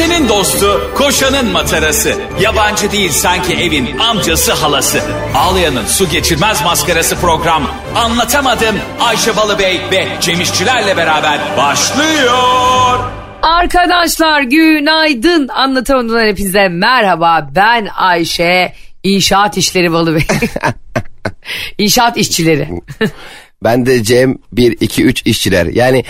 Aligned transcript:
Ayşe'nin 0.00 0.28
dostu, 0.28 0.90
koşanın 0.94 1.52
matarası. 1.52 2.14
Yabancı 2.40 2.92
değil 2.92 3.10
sanki 3.10 3.54
evin 3.54 3.98
amcası 3.98 4.52
halası. 4.52 5.00
Ağlayan'ın 5.34 5.86
su 5.86 6.08
geçirmez 6.08 6.64
maskarası 6.64 7.16
program. 7.16 7.70
Anlatamadım 7.94 8.76
Ayşe 9.00 9.36
Balıbey 9.36 9.80
ve 9.92 10.08
Cemişçilerle 10.20 10.96
beraber 10.96 11.38
başlıyor. 11.56 12.98
Arkadaşlar 13.42 14.42
günaydın. 14.42 15.48
Anlatamadığımdan 15.48 16.26
hepinize 16.26 16.68
merhaba. 16.68 17.48
Ben 17.56 17.88
Ayşe. 17.96 18.72
İnşaat 19.02 19.56
işleri 19.56 19.92
balı 19.92 20.14
bey. 20.14 20.26
İnşaat 21.78 22.16
işçileri. 22.16 22.68
Ben 23.64 23.86
de 23.86 24.02
Cem 24.02 24.38
1, 24.52 24.76
2, 24.80 25.04
3 25.04 25.26
işçiler. 25.26 25.66
Yani 25.66 26.04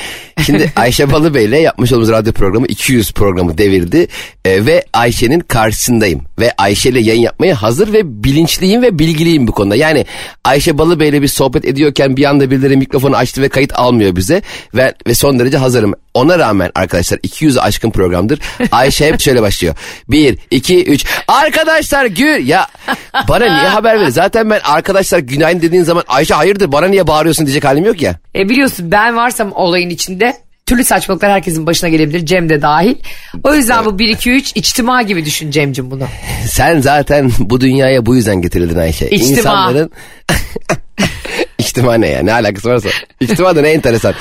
şimdi 0.47 0.73
Ayşe 0.77 1.13
Balıbey 1.13 1.45
ile 1.45 1.59
yapmış 1.59 1.93
olduğumuz 1.93 2.11
radyo 2.11 2.33
programı 2.33 2.67
200 2.67 3.13
programı 3.13 3.59
devirdi. 3.59 4.07
Ee, 4.45 4.67
ve 4.67 4.85
Ayşe'nin 4.93 5.41
karşısındayım. 5.41 6.21
Ve 6.39 6.53
Ayşe 6.59 6.89
ile 6.89 7.01
yayın 7.01 7.23
yapmaya 7.23 7.63
hazır 7.63 7.93
ve 7.93 8.25
bilinçliyim 8.25 8.83
ve 8.83 8.99
bilgiliyim 8.99 9.47
bu 9.47 9.53
konuda. 9.53 9.77
Yani 9.77 10.07
Ayşe 10.45 10.79
Balıbey 10.79 11.09
ile 11.09 11.23
bir 11.23 11.29
sohbet 11.29 11.65
ediyorken 11.65 12.17
bir 12.17 12.25
anda 12.25 12.51
birileri 12.51 12.77
mikrofonu 12.77 13.17
açtı 13.17 13.43
ve 13.43 13.49
kayıt 13.49 13.73
almıyor 13.75 14.17
bize. 14.17 14.43
Ve, 14.75 14.95
ve 15.07 15.15
son 15.15 15.39
derece 15.39 15.57
hazırım. 15.57 15.95
Ona 16.15 16.39
rağmen 16.39 16.71
arkadaşlar 16.75 17.19
200 17.23 17.59
aşkın 17.59 17.91
programdır. 17.91 18.41
Ayşe 18.73 19.07
hep 19.07 19.21
şöyle 19.21 19.43
başlıyor. 19.43 19.75
1, 20.09 20.39
2, 20.51 20.85
3. 20.85 21.05
Arkadaşlar 21.29 22.07
gül. 22.07 22.47
Ya 22.47 22.67
bana 23.29 23.45
niye 23.45 23.69
haber 23.69 24.01
verir? 24.01 24.11
Zaten 24.11 24.51
ben 24.51 24.61
arkadaşlar 24.65 25.19
günaydın 25.19 25.63
dediğin 25.63 25.83
zaman 25.83 26.05
Ayşe 26.09 26.35
hayırdır 26.35 26.73
bana 26.73 26.87
niye 26.87 27.07
bağırıyorsun 27.07 27.47
diyecek 27.47 27.65
halim 27.65 27.85
yok 27.85 28.03
ya. 28.03 28.15
E 28.35 28.49
biliyorsun 28.49 28.93
ben 28.93 29.17
varsam 29.17 29.53
olayın 29.53 29.91
içinde 29.91 30.37
türlü 30.71 30.85
saçmalıklar 30.85 31.31
herkesin 31.31 31.67
başına 31.67 31.91
gelebilir. 31.91 32.27
Cem 32.27 32.49
de 32.49 32.63
dahil. 32.63 32.95
O 33.45 33.55
yüzden 33.55 33.85
bu 33.85 33.91
1-2-3 33.91 34.53
içtima 34.55 35.03
gibi 35.03 35.25
düşün 35.25 35.51
Cem'cim 35.51 35.91
bunu. 35.91 36.05
Sen 36.47 36.81
zaten 36.81 37.33
bu 37.39 37.61
dünyaya 37.61 38.07
bu 38.07 38.17
yüzden 38.17 38.43
getirildin 38.43 38.79
Ayşe. 38.79 39.09
İçtima. 39.09 39.39
İnsanların... 39.39 39.91
İçtima 41.59 41.95
ne 41.95 42.09
ya? 42.09 42.23
Ne 42.23 42.33
alakası 42.33 42.69
varsa. 42.69 42.89
İçtima 43.21 43.57
da 43.57 43.61
ne 43.61 43.69
enteresan. 43.69 44.15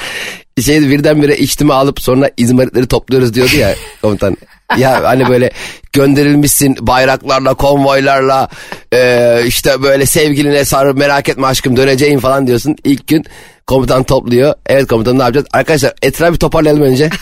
Şey 0.62 0.90
birdenbire 0.90 1.38
içtima 1.38 1.76
alıp 1.76 2.02
sonra 2.02 2.30
izmaritleri 2.38 2.88
topluyoruz 2.88 3.34
diyordu 3.34 3.56
ya 3.56 3.76
komutan. 4.02 4.38
Ya 4.78 5.04
hani 5.04 5.30
böyle 5.30 5.52
gönderilmişsin 5.94 6.76
bayraklarla, 6.80 7.54
konvoylarla 7.54 8.50
e, 8.94 9.42
işte 9.46 9.84
böyle 9.84 10.06
sevgiline 10.06 10.66
sarı 10.66 10.96
merak 10.96 11.30
etme 11.30 11.48
aşkım 11.48 11.78
döneceğim 11.78 12.20
falan 12.20 12.48
diyorsun. 12.48 12.76
İlk 12.84 13.08
gün 13.08 13.26
komutan 13.68 14.04
topluyor. 14.04 14.54
Evet 14.66 14.88
komutan 14.88 15.20
ne 15.20 15.22
yapacağız? 15.24 15.46
Arkadaşlar 15.54 15.94
etrafı 16.02 16.38
toparlayalım 16.38 16.82
önce. 16.84 17.10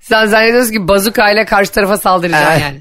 Sen 0.00 0.26
zannediyorsun 0.26 0.72
ki 0.72 0.88
bazukayla 0.88 1.44
karşı 1.44 1.72
tarafa 1.72 1.98
saldıracaksın 1.98 2.60
yani. 2.60 2.80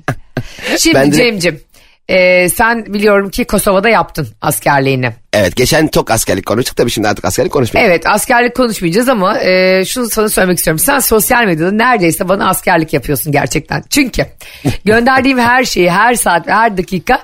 Şimdi 0.78 1.12
de- 1.12 1.18
Cem'cim 1.18 1.60
e, 2.08 2.50
sen 2.50 2.94
biliyorum 2.94 3.30
ki 3.30 3.46
Kosova'da 3.46 3.90
yaptın 3.90 4.28
askerliğini. 4.42 5.12
Evet 5.34 5.56
geçen 5.56 5.88
çok 5.88 6.12
askerlik 6.12 6.46
konuştuk 6.46 6.78
tabii 6.78 6.92
şimdi 6.92 7.08
artık 7.08 7.26
askerlik 7.26 7.52
konuşmayalım. 7.52 7.92
Evet 7.92 8.08
askerlik 8.08 8.56
konuşmayacağız 8.56 9.10
ama 9.10 9.40
e, 9.40 9.86
şunu 9.86 10.10
sana 10.10 10.30
söylemek 10.30 10.58
istiyorum. 10.58 10.80
Sen 10.80 11.00
sosyal 11.00 11.46
medyada 11.46 11.72
neredeyse 11.72 12.30
bana 12.30 12.50
askerlik 12.50 12.94
yapıyorsun 12.94 13.32
gerçekten. 13.32 13.84
Çünkü 13.90 14.26
gönderdiğim 14.86 15.40
her 15.40 15.64
şeyi 15.64 15.92
her 15.92 16.16
saat 16.16 16.48
ve 16.48 16.52
her 16.52 16.78
dakika 16.78 17.22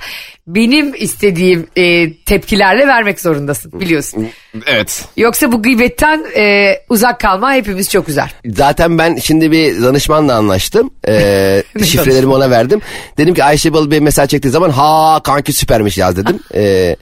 benim 0.47 0.95
istediğim 0.95 1.67
e, 1.75 2.13
tepkilerle 2.13 2.87
vermek 2.87 3.19
zorundasın 3.19 3.80
biliyorsun. 3.80 4.27
Evet. 4.65 5.05
Yoksa 5.17 5.52
bu 5.52 5.61
gıybetten 5.61 6.25
e, 6.37 6.75
uzak 6.89 7.19
kalma 7.19 7.53
hepimiz 7.53 7.89
çok 7.89 8.09
üzer. 8.09 8.33
Zaten 8.45 8.97
ben 8.97 9.15
şimdi 9.15 9.52
bir 9.52 9.83
danışmanla 9.83 10.35
anlaştım. 10.35 10.91
Ee, 11.07 11.63
şifrelerimi 11.83 12.33
ona 12.33 12.49
verdim. 12.49 12.81
Dedim 13.17 13.33
ki 13.33 13.43
Ayşe 13.43 13.73
Balıbey 13.73 13.99
mesaj 13.99 14.30
çektiği 14.30 14.49
zaman 14.49 14.69
ha 14.69 15.21
kanki 15.23 15.53
süpermiş 15.53 15.97
yaz 15.97 16.17
dedim. 16.17 16.39
Ee, 16.55 16.95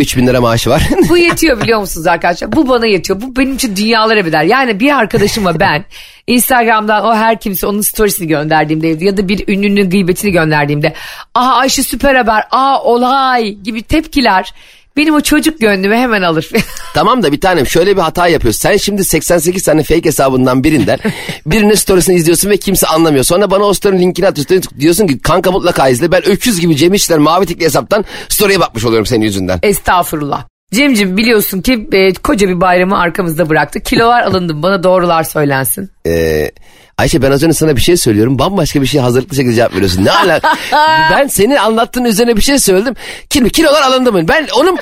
3000 0.00 0.26
lira 0.26 0.40
maaşı 0.40 0.70
var. 0.70 0.82
Bu 1.08 1.18
yetiyor 1.18 1.60
biliyor 1.60 1.80
musunuz 1.80 2.06
arkadaşlar? 2.06 2.52
Bu 2.52 2.68
bana 2.68 2.86
yetiyor. 2.86 3.20
Bu 3.20 3.36
benim 3.36 3.54
için 3.54 3.76
dünyalara 3.76 4.26
bedel. 4.26 4.50
Yani 4.50 4.80
bir 4.80 4.98
arkadaşıma 4.98 5.60
ben 5.60 5.84
Instagram'dan 6.26 7.04
o 7.04 7.14
her 7.14 7.40
kimse 7.40 7.66
onun 7.66 7.80
storiesini 7.80 8.28
gönderdiğimde 8.28 9.04
ya 9.04 9.16
da 9.16 9.28
bir 9.28 9.48
ünlünün 9.48 9.90
gıybetini 9.90 10.32
gönderdiğimde 10.32 10.94
aha 11.34 11.54
Ayşe 11.54 11.82
süper 11.82 12.14
haber, 12.14 12.44
aa 12.50 12.82
olay 12.82 13.48
gibi 13.54 13.82
tepkiler 13.82 14.54
benim 14.96 15.14
o 15.14 15.20
çocuk 15.20 15.60
gönlümü 15.60 15.96
hemen 15.96 16.22
alır. 16.22 16.50
tamam 16.94 17.22
da 17.22 17.32
bir 17.32 17.40
tanem 17.40 17.66
şöyle 17.66 17.96
bir 17.96 18.00
hata 18.00 18.28
yapıyorsun. 18.28 18.60
Sen 18.60 18.76
şimdi 18.76 19.04
88 19.04 19.62
tane 19.62 19.82
fake 19.82 20.04
hesabından 20.04 20.64
birinden 20.64 20.98
birinin 21.46 21.74
storiesini 21.74 22.16
izliyorsun 22.16 22.50
ve 22.50 22.56
kimse 22.56 22.86
anlamıyor. 22.86 23.24
Sonra 23.24 23.50
bana 23.50 23.64
o 23.64 23.74
story'nin 23.74 24.02
linkini 24.02 24.26
atıyorsun. 24.26 24.80
Diyorsun 24.80 25.06
ki 25.06 25.18
kanka 25.18 25.50
mutlaka 25.50 25.88
izle. 25.88 26.12
Ben 26.12 26.28
öküz 26.28 26.60
gibi 26.60 26.76
Cem 26.76 26.94
İşler 26.94 27.18
mavi 27.18 27.46
tikli 27.46 27.64
hesaptan 27.64 28.04
story'e 28.28 28.60
bakmış 28.60 28.84
oluyorum 28.84 29.06
senin 29.06 29.24
yüzünden. 29.24 29.58
Estağfurullah. 29.62 30.44
Cemcim 30.72 31.16
biliyorsun 31.16 31.62
ki 31.62 31.88
e, 31.92 32.12
koca 32.12 32.48
bir 32.48 32.60
bayramı 32.60 32.98
arkamızda 32.98 33.48
bıraktı. 33.48 33.80
Kilolar 33.80 34.22
alındım 34.22 34.62
bana 34.62 34.82
doğrular 34.82 35.22
söylensin. 35.22 35.90
Ee, 36.06 36.50
Ayşe 36.98 37.22
ben 37.22 37.30
az 37.30 37.42
önce 37.42 37.54
sana 37.54 37.76
bir 37.76 37.80
şey 37.80 37.96
söylüyorum. 37.96 38.38
Bambaşka 38.38 38.82
bir 38.82 38.86
şey 38.86 39.00
hazırlıklı 39.00 39.36
şekilde 39.36 39.54
cevap 39.54 39.74
veriyorsun. 39.74 40.04
Ne 40.04 40.10
alaka? 40.12 40.54
ben 41.10 41.26
senin 41.26 41.56
anlattığın 41.56 42.04
üzerine 42.04 42.36
bir 42.36 42.42
şey 42.42 42.58
söyledim. 42.58 42.94
Kilo, 43.30 43.48
kilolar 43.48 43.82
alındı 43.82 44.12
mı? 44.12 44.28
Ben 44.28 44.48
onun... 44.56 44.78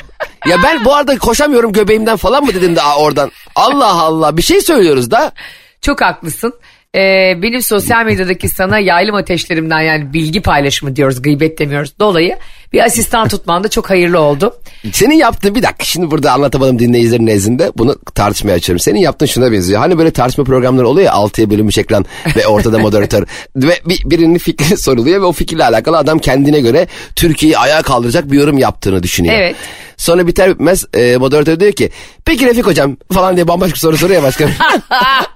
Ya 0.47 0.57
ben 0.63 0.85
bu 0.85 0.95
arada 0.95 1.19
koşamıyorum 1.19 1.73
göbeğimden 1.73 2.17
falan 2.17 2.45
mı 2.45 2.55
dedim 2.55 2.77
de 2.77 2.83
aa, 2.83 2.97
oradan. 2.97 3.31
Allah 3.55 3.93
Allah 3.93 4.37
bir 4.37 4.43
şey 4.43 4.61
söylüyoruz 4.61 5.11
da. 5.11 5.33
Çok 5.81 6.01
haklısın. 6.01 6.55
Ee, 6.97 7.43
benim 7.43 7.63
sosyal 7.63 8.05
medyadaki 8.05 8.49
sana 8.49 8.79
yaylım 8.79 9.15
ateşlerimden 9.15 9.81
yani 9.81 10.13
bilgi 10.13 10.43
paylaşımı 10.43 10.97
diyoruz 10.97 11.23
gıybet 11.23 11.59
demiyoruz. 11.59 11.93
Dolayı 12.01 12.37
bir 12.73 12.85
asistan 12.85 13.29
tutman 13.29 13.65
da 13.65 13.69
çok 13.69 13.91
hayırlı 13.91 14.21
oldu. 14.21 14.55
Senin 14.93 15.15
yaptığın 15.15 15.55
bir 15.55 15.63
dakika 15.63 15.85
şimdi 15.85 16.11
burada 16.11 16.33
anlatamadım 16.33 16.79
dinleyicilerin 16.79 17.27
nezdinde 17.27 17.73
bunu 17.79 17.97
tartışmaya 18.15 18.53
açıyorum. 18.53 18.79
Senin 18.81 19.01
yaptığın 19.01 19.27
şuna 19.27 19.53
benziyor. 19.53 19.81
Hani 19.81 19.99
böyle 19.99 20.11
tartışma 20.11 20.45
programları 20.45 20.89
oluyor 20.89 21.07
ya 21.07 21.13
6'ya 21.13 21.51
bölünmüş 21.51 21.79
ekran 21.79 22.07
ve 22.37 22.47
ortada 22.47 22.79
moderatör. 22.79 23.27
ve 23.57 23.81
bir, 23.87 24.11
birinin 24.11 24.39
fikri 24.39 24.77
soruluyor 24.77 25.21
ve 25.21 25.25
o 25.25 25.33
fikirle 25.33 25.65
alakalı 25.65 25.99
adam 25.99 26.19
kendine 26.19 26.61
göre 26.61 26.87
Türkiye'yi 27.17 27.59
ayağa 27.59 27.83
kaldıracak 27.83 28.33
bir 28.33 28.39
yorum 28.39 28.59
yaptığını 28.59 29.03
düşünüyor. 29.03 29.35
Evet. 29.35 29.57
Sonra 29.97 30.27
biter 30.27 30.51
bitmez 30.51 30.85
e, 30.95 31.17
moderatör 31.17 31.61
diyor 31.61 31.73
ki 31.73 31.91
peki 32.25 32.47
Refik 32.47 32.67
hocam 32.67 32.97
falan 33.13 33.37
diye 33.37 33.49
bambaşka 33.49 33.79
soru 33.79 33.97
soruyor 33.97 34.23
başka. 34.23 34.49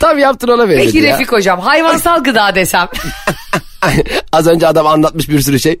Tam 0.00 0.18
yaptın 0.18 0.48
ona 0.48 0.62
benziyor. 0.68 0.84
Peki 0.84 0.98
ya. 0.98 1.12
Refik 1.12 1.32
hocam 1.32 1.60
hayvansal 1.60 2.24
gıda 2.24 2.54
desem. 2.54 2.88
Az 4.32 4.46
önce 4.46 4.66
adam 4.66 4.86
anlatmış 4.86 5.28
bir 5.28 5.40
sürü 5.40 5.60
şey. 5.60 5.80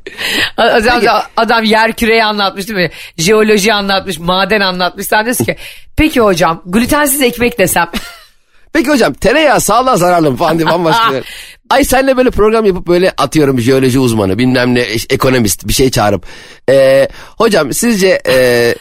adam, 0.56 1.22
adam 1.36 1.64
yer 1.64 1.92
küreyi 1.92 2.24
anlatmış 2.24 2.68
değil 2.68 2.78
mi? 2.78 2.90
Jeoloji 3.16 3.74
anlatmış, 3.74 4.18
maden 4.18 4.60
anlatmış. 4.60 5.06
Sen 5.06 5.24
diyorsun 5.24 5.44
ki 5.44 5.56
peki 5.96 6.20
hocam 6.20 6.62
glutensiz 6.66 7.22
ekmek 7.22 7.58
desem. 7.58 7.90
Peki 8.72 8.90
hocam 8.90 9.12
tereyağı 9.12 9.60
sağlığa 9.60 9.96
zararlı 9.96 10.30
mı 10.30 10.36
falan 10.36 10.58
diye 10.58 10.68
bambaşka. 10.68 11.12
bir- 11.12 11.24
Ay 11.70 11.84
senle 11.84 12.16
böyle 12.16 12.30
program 12.30 12.64
yapıp 12.64 12.86
böyle 12.86 13.12
atıyorum 13.18 13.60
jeoloji 13.60 13.98
uzmanı 13.98 14.38
bilmem 14.38 14.74
ne 14.74 14.80
ekonomist 15.10 15.68
bir 15.68 15.72
şey 15.72 15.90
çağırıp. 15.90 16.26
Ee, 16.70 17.08
hocam 17.36 17.72
sizce 17.72 18.22
e, 18.28 18.74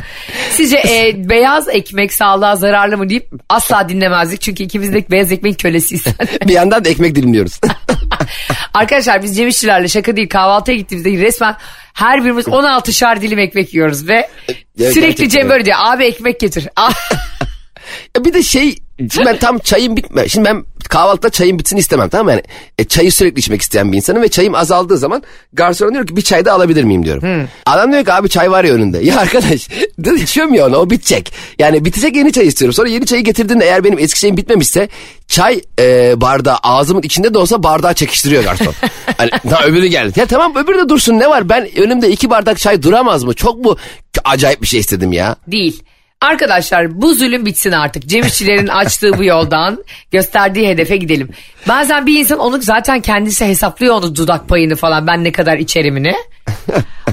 Sizce 0.50 0.76
e, 0.76 1.28
beyaz 1.28 1.68
ekmek 1.68 2.12
sağlığa 2.12 2.56
zararlı 2.56 2.98
mı 2.98 3.08
deyip 3.08 3.28
asla 3.48 3.88
dinlemezdik. 3.88 4.40
Çünkü 4.40 4.62
ikimiz 4.62 4.92
de 4.94 5.10
beyaz 5.10 5.32
ekmeğin 5.32 5.56
kölesiyiz. 5.56 6.04
bir 6.48 6.52
yandan 6.52 6.84
da 6.84 6.88
ekmek 6.88 7.14
dilimliyoruz. 7.14 7.60
Arkadaşlar 8.74 9.22
biz 9.22 9.36
Cem 9.36 9.48
İşçilerle 9.48 9.88
şaka 9.88 10.16
değil 10.16 10.28
kahvaltıya 10.28 10.76
gittiğimizde 10.76 11.26
resmen 11.26 11.56
her 11.94 12.24
birimiz 12.24 12.46
16'şar 12.46 13.20
dilim 13.20 13.38
ekmek 13.38 13.74
yiyoruz 13.74 14.08
ve 14.08 14.28
Evet, 14.80 14.94
sürekli 14.94 15.28
Cem 15.28 15.42
öyle. 15.42 15.50
böyle 15.50 15.64
diyor 15.64 15.76
abi 15.80 16.04
ekmek 16.04 16.40
getir. 16.40 16.68
Ya 18.18 18.24
bir 18.24 18.34
de 18.34 18.42
şey 18.42 18.76
şimdi 18.98 19.26
ben 19.26 19.36
tam 19.38 19.58
çayım 19.58 19.96
bitme. 19.96 20.28
Şimdi 20.28 20.48
ben 20.48 20.64
kahvaltıda 20.88 21.30
çayım 21.30 21.58
bitsin 21.58 21.76
istemem 21.76 22.08
tamam 22.08 22.26
mı? 22.26 22.30
Yani, 22.30 22.42
e, 22.78 22.84
çayı 22.84 23.12
sürekli 23.12 23.38
içmek 23.38 23.62
isteyen 23.62 23.92
bir 23.92 23.96
insanım 23.96 24.22
ve 24.22 24.28
çayım 24.28 24.54
azaldığı 24.54 24.98
zaman 24.98 25.22
garson 25.52 25.94
diyor 25.94 26.06
ki 26.06 26.16
bir 26.16 26.22
çay 26.22 26.44
da 26.44 26.52
alabilir 26.52 26.84
miyim 26.84 27.04
diyorum. 27.04 27.48
Adam 27.66 27.92
diyor 27.92 28.04
ki 28.04 28.12
abi 28.12 28.28
çay 28.28 28.50
var 28.50 28.64
ya 28.64 28.74
önünde. 28.74 28.98
Ya 28.98 29.20
arkadaş 29.20 29.68
içiyorum 30.22 30.54
ya 30.54 30.66
onu 30.66 30.76
o 30.76 30.90
bitecek. 30.90 31.32
Yani 31.58 31.84
bitecek 31.84 32.16
yeni 32.16 32.32
çay 32.32 32.46
istiyorum. 32.46 32.74
Sonra 32.74 32.88
yeni 32.88 33.06
çayı 33.06 33.24
getirdiğinde 33.24 33.64
eğer 33.64 33.84
benim 33.84 33.98
eski 33.98 34.20
çayım 34.20 34.36
bitmemişse 34.36 34.88
çay 35.28 35.60
e, 35.78 36.20
bardağı 36.20 36.56
ağzımın 36.62 37.02
içinde 37.02 37.34
de 37.34 37.38
olsa 37.38 37.62
bardağı 37.62 37.94
çekiştiriyor 37.94 38.44
garson. 38.44 38.74
hani 39.16 39.30
daha 39.50 39.64
öbürü 39.64 39.86
geldi. 39.86 40.20
Ya 40.20 40.26
tamam 40.26 40.56
öbürü 40.56 40.78
de 40.78 40.88
dursun 40.88 41.18
ne 41.18 41.30
var 41.30 41.48
ben 41.48 41.68
önümde 41.78 42.10
iki 42.10 42.30
bardak 42.30 42.58
çay 42.58 42.82
duramaz 42.82 43.24
mı? 43.24 43.34
Çok 43.34 43.64
mu 43.64 43.76
acayip 44.24 44.62
bir 44.62 44.66
şey 44.66 44.80
istedim 44.80 45.12
ya. 45.12 45.36
değil. 45.46 45.82
Arkadaşlar 46.20 47.02
bu 47.02 47.14
zulüm 47.14 47.46
bitsin 47.46 47.72
artık. 47.72 48.06
Cem 48.06 48.24
açtığı 48.70 49.18
bu 49.18 49.24
yoldan 49.24 49.84
gösterdiği 50.10 50.68
hedefe 50.68 50.96
gidelim. 50.96 51.28
Bazen 51.68 52.06
bir 52.06 52.18
insan 52.18 52.38
onu 52.38 52.62
zaten 52.62 53.00
kendisi 53.00 53.44
hesaplıyor 53.44 53.94
onu 53.94 54.16
dudak 54.16 54.48
payını 54.48 54.76
falan 54.76 55.06
ben 55.06 55.24
ne 55.24 55.32
kadar 55.32 55.58
içerimini. 55.58 56.14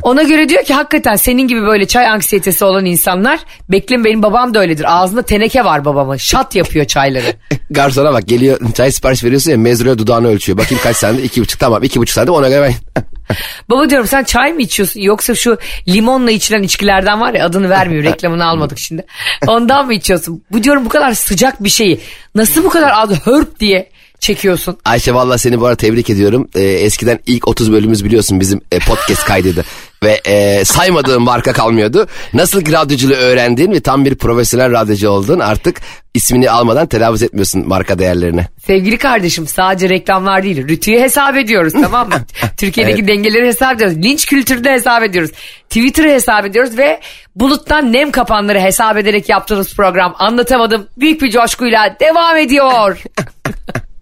Ona 0.02 0.24
göre 0.24 0.50
diyor 0.50 0.64
ki 0.64 0.74
hakikaten 0.74 1.16
senin 1.16 1.48
gibi 1.48 1.62
böyle 1.62 1.88
çay 1.88 2.08
anksiyetesi 2.08 2.66
olan 2.66 2.86
insanlar 2.86 3.40
bekleme 3.70 4.04
benim 4.04 4.24
babam 4.24 4.54
da 4.54 4.60
öyledir. 4.60 4.86
Ağzında 4.88 5.22
teneke 5.22 5.66
var 5.66 5.86
babamın. 5.86 6.18
Şat 6.18 6.56
yapıyor 6.56 6.86
çayları. 6.86 7.34
Garsona 7.72 8.14
bak 8.14 8.28
geliyor 8.28 8.60
çay 8.74 8.92
sipariş 8.92 9.24
veriyorsun 9.24 9.52
ya 9.52 9.58
mezroya 9.58 9.98
dudağını 9.98 10.28
ölçüyor. 10.28 10.58
Bakayım 10.58 10.84
kaç 10.84 10.98
saniye 10.98 11.24
iki 11.24 11.42
buçuk 11.42 11.60
tamam 11.60 11.84
iki 11.84 12.00
buçuk 12.00 12.14
saniye 12.14 12.32
ona 12.32 12.50
göre 12.50 12.74
ben. 12.96 13.04
Baba 13.70 13.90
diyorum 13.90 14.08
sen 14.08 14.24
çay 14.24 14.54
mı 14.54 14.62
içiyorsun 14.62 15.00
yoksa 15.00 15.36
şu 15.36 15.58
limonla 15.88 16.32
içilen 16.32 16.64
içkilerden 16.64 17.22
var 17.22 17.34
ya 17.34 17.46
adını 17.46 17.70
vermiyor 17.70 18.04
reklamını 18.14 18.46
almadık 18.46 18.80
şimdi. 18.80 19.06
Ondan 19.48 19.86
mı 19.86 19.94
içiyorsun? 19.94 20.44
Bu 20.52 20.64
diyorum 20.64 20.86
bu 20.86 20.90
kadar 20.90 21.14
sıcak 21.14 21.64
bir 21.64 21.70
şeyi 21.70 22.00
nasıl 22.36 22.64
bu 22.64 22.70
kadar 22.70 22.92
az 22.96 23.26
hörp 23.26 23.60
diye 23.60 23.90
çekiyorsun? 24.26 24.78
Ayşe 24.86 25.14
valla 25.14 25.38
seni 25.38 25.60
bu 25.62 25.66
arada 25.66 25.78
tebrik 25.78 26.10
ediyorum. 26.10 26.50
Ee, 26.56 26.64
eskiden 26.64 27.20
ilk 27.26 27.48
30 27.48 27.72
bölümümüz 27.72 28.06
biliyorsun 28.06 28.40
bizim 28.40 28.62
e, 28.72 28.80
podcast 28.80 29.26
kaydıydı. 29.26 29.64
ve 30.04 30.22
e, 30.26 30.66
saymadığın 30.66 31.22
marka 31.22 31.54
kalmıyordu. 31.54 32.08
Nasıl 32.34 32.62
ki 32.62 32.72
radyoculuğu 32.72 33.14
öğrendin 33.14 33.72
ve 33.72 33.80
tam 33.80 34.06
bir 34.06 34.16
profesyonel 34.16 34.72
radyocu 34.72 35.10
oldun 35.10 35.40
artık 35.40 35.82
ismini 36.14 36.50
almadan 36.50 36.88
telaffuz 36.88 37.24
etmiyorsun 37.24 37.68
marka 37.68 38.00
değerlerini. 38.00 38.46
Sevgili 38.68 38.98
kardeşim 38.98 39.48
sadece 39.48 39.90
reklamlar 39.90 40.44
değil 40.44 40.68
rütüyü 40.68 41.00
hesap 41.00 41.38
ediyoruz 41.38 41.74
tamam 41.74 42.10
mı? 42.10 42.16
Türkiye'deki 42.58 43.00
Evet. 43.00 43.08
dengeleri 43.08 43.48
hesap 43.48 43.76
ediyoruz. 43.76 43.98
Linç 43.98 44.26
kültürünü 44.26 44.70
hesap 44.70 45.04
ediyoruz. 45.04 45.32
Twitter'ı 45.70 46.10
hesap 46.10 46.46
ediyoruz 46.46 46.78
ve 46.78 47.00
buluttan 47.36 47.94
nem 47.94 48.12
kapanları 48.12 48.60
hesap 48.60 48.98
ederek 48.98 49.30
yaptığımız 49.30 49.76
program 49.76 50.16
anlatamadım. 50.20 50.88
Büyük 50.98 51.22
bir 51.22 51.32
coşkuyla 51.32 51.98
devam 52.00 52.38
ediyor. 52.38 53.04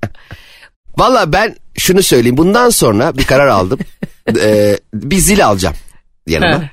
Valla 0.97 1.33
ben 1.33 1.55
şunu 1.77 2.03
söyleyeyim 2.03 2.37
bundan 2.37 2.69
sonra 2.69 3.17
bir 3.17 3.23
karar 3.23 3.47
aldım. 3.47 3.79
ee, 4.39 4.77
bir 4.93 5.17
zil 5.17 5.45
alacağım 5.45 5.75
yanıma. 6.27 6.63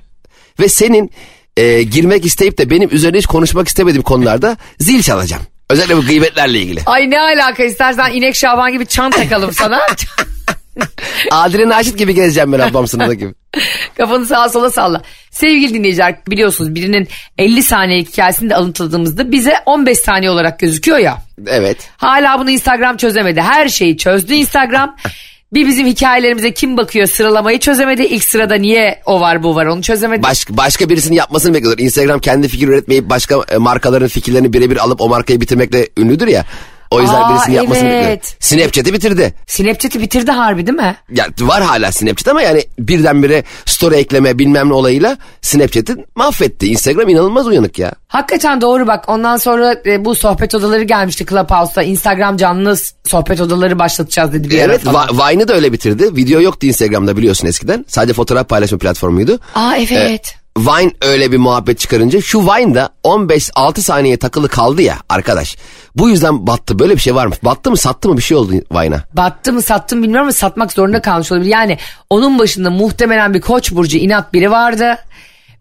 Ve 0.61 0.69
senin 0.69 1.11
e, 1.57 1.83
girmek 1.83 2.27
isteyip 2.27 2.59
de 2.59 2.71
benim 2.71 2.89
üzerine 2.93 3.19
hiç 3.19 3.27
konuşmak 3.27 3.69
istemediğim 3.69 4.03
konularda 4.03 4.57
zil 4.79 5.03
çalacağım. 5.03 5.43
Özellikle 5.71 5.97
bu 5.97 6.07
gıybetlerle 6.07 6.59
ilgili. 6.59 6.83
Ay 6.87 7.11
ne 7.11 7.21
alaka 7.21 7.65
istersen 7.65 8.13
inek 8.13 8.37
şaban 8.37 8.73
gibi 8.73 8.87
çan 8.87 9.11
takalım 9.11 9.53
sana. 9.53 9.81
Adile 11.31 11.69
Naşit 11.69 11.99
gibi 11.99 12.15
gezeceğim 12.15 12.53
ben 12.53 12.59
ablam 12.59 12.87
sınıfta 12.87 13.15
gibi. 13.15 13.35
Kafanı 13.97 14.27
sağa 14.27 14.49
sola 14.49 14.71
salla. 14.71 15.03
Sevgili 15.31 15.75
dinleyiciler 15.75 16.17
biliyorsunuz 16.31 16.75
birinin 16.75 17.09
50 17.39 17.63
saniyelik 17.63 18.13
hikayesini 18.13 18.51
de 18.51 18.57
alıntıladığımızda 18.57 19.33
bize 19.33 19.55
15 19.67 19.99
saniye 19.99 20.31
olarak 20.31 20.59
gözüküyor 20.59 20.99
ya. 20.99 21.23
Evet. 21.47 21.91
Hala 21.97 22.39
bunu 22.39 22.51
Instagram 22.51 22.97
çözemedi. 22.97 23.41
Her 23.41 23.69
şeyi 23.69 23.97
çözdü 23.97 24.35
Instagram. 24.35 24.97
Bir 25.53 25.67
bizim 25.67 25.87
hikayelerimize 25.87 26.55
kim 26.55 26.77
bakıyor 26.77 27.07
sıralamayı 27.07 27.59
çözemedi. 27.59 28.03
İlk 28.03 28.25
sırada 28.25 28.55
niye 28.55 29.03
o 29.07 29.21
var 29.21 29.43
bu 29.43 29.55
var 29.55 29.67
onu 29.67 29.83
çözemedi. 29.83 30.23
Başka, 30.23 30.57
başka 30.57 30.89
birisinin 30.89 31.17
yapmasını 31.17 31.55
bekliyorlar. 31.55 31.85
Instagram 31.85 32.21
kendi 32.21 32.49
fikir 32.49 32.69
üretmeyip 32.69 33.11
başka 33.11 33.41
e, 33.51 33.57
markaların 33.57 34.09
fikirlerini 34.09 34.53
birebir 34.53 34.77
alıp 34.77 35.01
o 35.01 35.09
markayı 35.09 35.41
bitirmekle 35.41 35.89
ünlüdür 35.97 36.29
ya. 36.29 36.45
O 36.91 37.01
yüzden 37.01 37.21
Aa, 37.21 37.35
birisinin 37.35 37.57
yapmasını 37.57 37.89
evet. 37.89 38.05
bekliyor. 38.05 38.37
Snapchat'i 38.41 38.93
bitirdi. 38.93 39.35
Snapchat'i 39.47 40.01
bitirdi 40.01 40.31
harbi 40.31 40.67
değil 40.67 40.79
mi? 40.79 40.97
Ya 41.11 41.27
var 41.41 41.63
hala 41.63 41.93
Snapchat 41.93 42.29
ama 42.29 42.43
yani 42.43 42.65
birdenbire 42.79 43.45
story 43.67 43.95
ekleme 43.95 44.39
bilmem 44.39 44.69
ne 44.69 44.73
olayıyla 44.73 45.17
Snapchat'i 45.43 45.97
mahvetti. 46.17 46.67
Instagram 46.67 47.09
inanılmaz 47.09 47.47
uyanık 47.47 47.79
ya. 47.79 47.93
Hakikaten 48.09 48.61
doğru 48.61 48.87
bak 48.87 49.05
ondan 49.09 49.37
sonra 49.37 49.77
e, 49.87 50.05
bu 50.05 50.15
sohbet 50.15 50.55
odaları 50.55 50.83
gelmişti 50.83 51.27
Clubhouse'da. 51.27 51.83
Instagram 51.83 52.37
canlı 52.37 52.77
sohbet 53.05 53.41
odaları 53.41 53.79
başlatacağız 53.79 54.33
dedi 54.33 54.51
bir 54.51 54.59
Evet 54.59 54.87
Vine'ı 54.87 55.49
da 55.49 55.55
öyle 55.55 55.73
bitirdi. 55.73 56.17
Video 56.17 56.41
yoktu 56.41 56.67
Instagram'da 56.67 57.17
biliyorsun 57.17 57.47
eskiden. 57.47 57.85
Sadece 57.89 58.13
fotoğraf 58.13 58.49
paylaşma 58.49 58.79
platformuydu. 58.79 59.39
Aa 59.55 59.77
evet. 59.77 60.40
Vine 60.59 60.93
öyle 61.03 61.33
bir 61.33 61.37
muhabbet 61.37 61.79
çıkarınca 61.79 62.21
şu 62.21 62.41
Vine'da 62.41 62.91
15-6 63.05 63.81
saniye 63.81 64.17
takılı 64.17 64.49
kaldı 64.49 64.83
ya 64.83 64.97
arkadaş. 65.09 65.57
Bu 65.97 66.11
yüzden 66.11 66.47
battı. 66.47 66.79
Böyle 66.79 66.95
bir 66.95 67.01
şey 67.01 67.15
var 67.15 67.27
mı? 67.27 67.35
Battı 67.45 67.71
mı 67.71 67.77
sattı 67.77 68.09
mı 68.09 68.17
bir 68.17 68.23
şey 68.23 68.37
oldu 68.37 68.53
Vine'a. 68.53 69.05
Battı 69.17 69.53
mı 69.53 69.63
sattı 69.63 69.97
mı 69.97 70.03
bilmiyorum 70.03 70.25
ama 70.25 70.33
satmak 70.33 70.73
zorunda 70.73 71.03
kalmış 71.03 71.33
olabilir. 71.33 71.51
Yani 71.51 71.79
onun 72.11 72.39
başında 72.39 72.71
muhtemelen 72.71 73.35
bir 73.35 73.41
koç 73.41 73.73
burcu 73.73 73.99
inat 73.99 74.33
biri 74.33 74.51
vardı. 74.51 74.99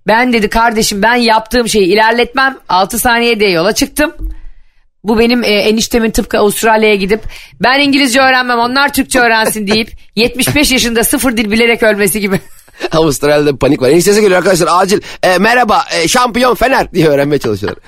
Ben 0.07 0.33
dedi 0.33 0.49
kardeşim 0.49 1.01
ben 1.01 1.15
yaptığım 1.15 1.69
şeyi 1.69 1.85
ilerletmem. 1.85 2.57
6 2.69 2.99
saniyede 2.99 3.45
yola 3.45 3.73
çıktım. 3.73 4.13
Bu 5.03 5.19
benim 5.19 5.43
e, 5.43 5.47
eniştemin 5.47 6.11
tıpkı 6.11 6.39
Avustralya'ya 6.39 6.95
gidip 6.95 7.23
ben 7.61 7.79
İngilizce 7.79 8.21
öğrenmem 8.21 8.59
onlar 8.59 8.93
Türkçe 8.93 9.19
öğrensin 9.19 9.67
deyip 9.67 9.91
75 10.15 10.71
yaşında 10.71 11.03
sıfır 11.03 11.37
dil 11.37 11.51
bilerek 11.51 11.83
ölmesi 11.83 12.19
gibi. 12.19 12.39
Avustralya'da 12.91 13.57
panik 13.57 13.81
var. 13.81 13.89
Eniştesi 13.89 14.21
geliyor 14.21 14.37
arkadaşlar 14.37 14.67
acil. 14.71 15.01
E, 15.23 15.37
merhaba 15.37 15.85
e, 15.91 16.07
şampiyon 16.07 16.55
Fener 16.55 16.93
diye 16.93 17.07
öğrenmeye 17.07 17.39
çalışıyorlar. 17.39 17.83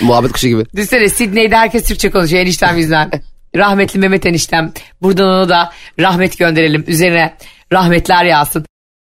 Muhabbet 0.00 0.32
kuşu 0.32 0.48
gibi. 0.48 0.64
Düşünsene 0.76 1.08
Sydney'de 1.08 1.56
herkes 1.56 1.84
Türkçe 1.84 2.10
konuşuyor 2.10 2.42
eniştem 2.42 2.76
yüzünden. 2.76 3.10
Rahmetli 3.56 3.98
Mehmet 4.00 4.26
eniştem. 4.26 4.72
Buradan 5.02 5.26
ona 5.26 5.48
da 5.48 5.72
rahmet 6.00 6.38
gönderelim. 6.38 6.84
Üzerine 6.86 7.34
rahmetler 7.72 8.24
yağsın. 8.24 8.66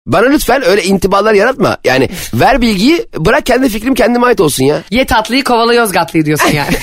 Bana 0.05 0.27
lütfen 0.29 0.65
öyle 0.65 0.83
intibalar 0.83 1.33
yaratma. 1.33 1.77
Yani 1.83 2.09
ver 2.33 2.61
bilgiyi 2.61 3.05
bırak 3.17 3.45
kendi 3.45 3.69
fikrim 3.69 3.93
kendime 3.95 4.25
ait 4.27 4.41
olsun 4.41 4.63
ya. 4.63 4.81
Ye 4.91 5.05
tatlıyı 5.05 5.43
kovala 5.43 5.73
Yozgatlıyı 5.73 6.25
diyorsun 6.25 6.51
yani. 6.53 6.69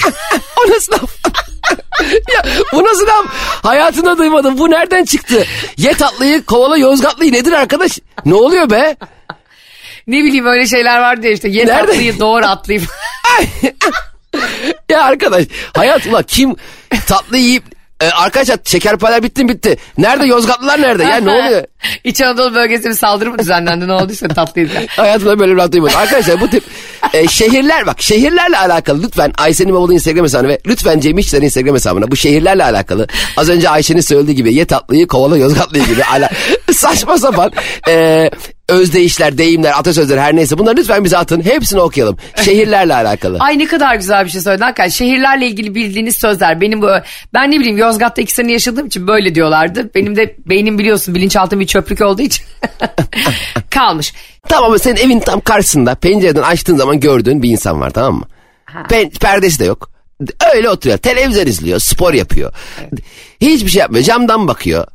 O 0.67 0.71
nasıl 0.71 0.93
laf? 0.93 1.11
Ya 2.35 2.45
bu 2.73 2.85
nasıl 2.85 3.07
laf? 3.07 3.27
Hayatımda 3.63 4.19
duymadım. 4.19 4.59
Bu 4.59 4.71
nereden 4.71 5.05
çıktı? 5.05 5.45
Ye 5.77 5.95
tatlıyı 5.95 6.45
kovala 6.45 6.77
yozgatlıyı 6.77 7.33
nedir 7.33 7.53
arkadaş? 7.53 7.99
Ne 8.25 8.35
oluyor 8.35 8.71
be? 8.71 8.97
ne 10.07 10.25
bileyim 10.25 10.47
öyle 10.47 10.67
şeyler 10.67 11.01
vardı 11.01 11.27
ya 11.27 11.33
işte. 11.33 11.49
Ye 11.49 11.67
Nerede? 11.67 11.87
tatlıyı 11.87 12.21
doğru 12.21 12.47
atlıyı. 12.47 12.81
Ya 14.91 15.03
arkadaş 15.03 15.45
hayat 15.77 16.07
ulan 16.07 16.23
kim 16.23 16.57
tatlı 17.07 17.37
yiyip 17.39 17.65
e, 18.01 18.07
arkadaşlar 18.11 18.59
şekerpareler 18.65 19.23
bitti 19.23 19.45
mi 19.45 19.49
bitti. 19.49 19.77
Nerede 19.99 20.27
Yozgatlılar 20.27 20.83
nerede? 20.83 21.05
Ya 21.05 21.17
ne 21.17 21.31
oluyor? 21.45 21.65
İç 22.05 22.21
Anadolu 22.21 22.55
bölgesinde 22.55 22.89
bir 22.89 22.95
saldırı 22.95 23.31
mı 23.31 23.39
düzenlendi 23.39 23.89
ne 23.89 23.93
olduysa 23.93 24.29
tatlıydı. 24.29 24.73
Hayatımda 24.89 25.39
böyle 25.39 25.53
bir 25.53 25.57
laf 25.57 25.73
duymadım. 25.73 25.97
Arkadaşlar 25.97 26.41
bu 26.41 26.51
tip 26.51 26.65
e, 27.13 27.29
şehirler 27.29 27.87
bak 27.87 28.03
şehirlerle 28.03 28.59
alakalı 28.59 29.03
lütfen 29.03 29.33
Ayşe'nin 29.39 29.75
babalı 29.75 29.95
Instagram 29.95 30.25
hesabına 30.25 30.49
ve 30.49 30.59
lütfen 30.67 31.01
Cem 31.01 31.19
İşçilerin 31.19 31.45
Instagram 31.45 31.75
hesabına 31.75 32.11
bu 32.11 32.17
şehirlerle 32.17 32.65
alakalı 32.65 33.07
az 33.37 33.49
önce 33.49 33.69
Ayşe'nin 33.69 34.01
söylediği 34.01 34.37
gibi 34.37 34.55
ye 34.55 34.65
tatlıyı 34.65 35.07
kovala 35.07 35.37
Yozgatlıyı 35.37 35.87
gibi 35.87 36.05
ala, 36.05 36.31
saçma 36.73 37.19
sapan 37.19 37.53
e, 37.89 38.31
özdeyişler, 38.69 39.39
deyimler, 39.39 39.73
atasözler 39.79 40.19
her 40.19 40.37
neyse 40.37 40.59
bunları 40.59 40.77
lütfen 40.77 41.05
bize 41.05 41.19
atın. 41.19 41.41
Hepsini 41.45 41.81
okuyalım. 41.81 42.17
Şehirlerle 42.45 42.95
alakalı. 42.95 43.37
Ay 43.41 43.59
ne 43.59 43.67
kadar 43.67 43.95
güzel 43.95 44.25
bir 44.25 44.31
şey 44.31 44.41
söyledin. 44.41 44.63
Hakikaten 44.63 44.89
şehirlerle 44.89 45.47
ilgili 45.47 45.75
bildiğiniz 45.75 46.17
sözler. 46.17 46.61
Benim 46.61 46.83
bu 46.83 46.89
ben 47.35 47.51
ne 47.51 47.61
bileyim 47.61 47.79
Yozgat'ta 47.79 48.23
iki 48.23 48.33
sene 48.35 48.53
yaşadığım 48.53 48.87
için 48.87 49.07
böyle 49.07 49.35
diyorlardı. 49.35 49.91
Benim 49.95 50.17
de 50.17 50.37
beynim 50.47 50.79
biliyorsun 50.79 51.15
bilinçaltım 51.15 51.61
bir 51.61 51.67
çöplük 51.67 52.01
olduğu 52.01 52.23
için 52.23 52.45
kalmış. 53.71 54.15
Tamam 54.49 54.65
ama 54.71 54.79
senin 54.79 54.97
evin 54.97 55.21
tam 55.21 55.41
karşısında 55.41 55.95
pencereden 55.95 56.43
açtığın 56.43 56.77
zaman 56.77 57.01
gördüğün 57.01 57.43
bir 57.43 57.51
insan 57.51 57.81
var 57.81 57.91
tamam 57.91 58.15
mı? 58.15 58.25
Pen- 58.89 59.19
perdesi 59.19 59.59
de 59.59 59.65
yok. 59.65 59.91
Öyle 60.55 60.71
oturuyor. 60.71 60.99
Televizyon 60.99 61.47
izliyor. 61.47 61.79
Spor 61.79 62.15
yapıyor. 62.15 62.53
Hiçbir 63.41 63.71
şey 63.71 63.81
yapmıyor. 63.81 64.05
Camdan 64.05 64.49
bakıyor. 64.49 64.87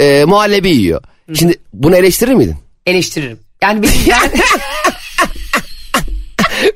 E, 0.00 0.24
muhallebi 0.24 0.68
yiyor. 0.68 1.02
Şimdi 1.34 1.54
bunu 1.72 1.96
eleştirir 1.96 2.34
miydin? 2.34 2.56
Eleştiririm. 2.88 3.38
Yani 3.62 3.82
benim 3.82 3.94
yani 4.06 4.30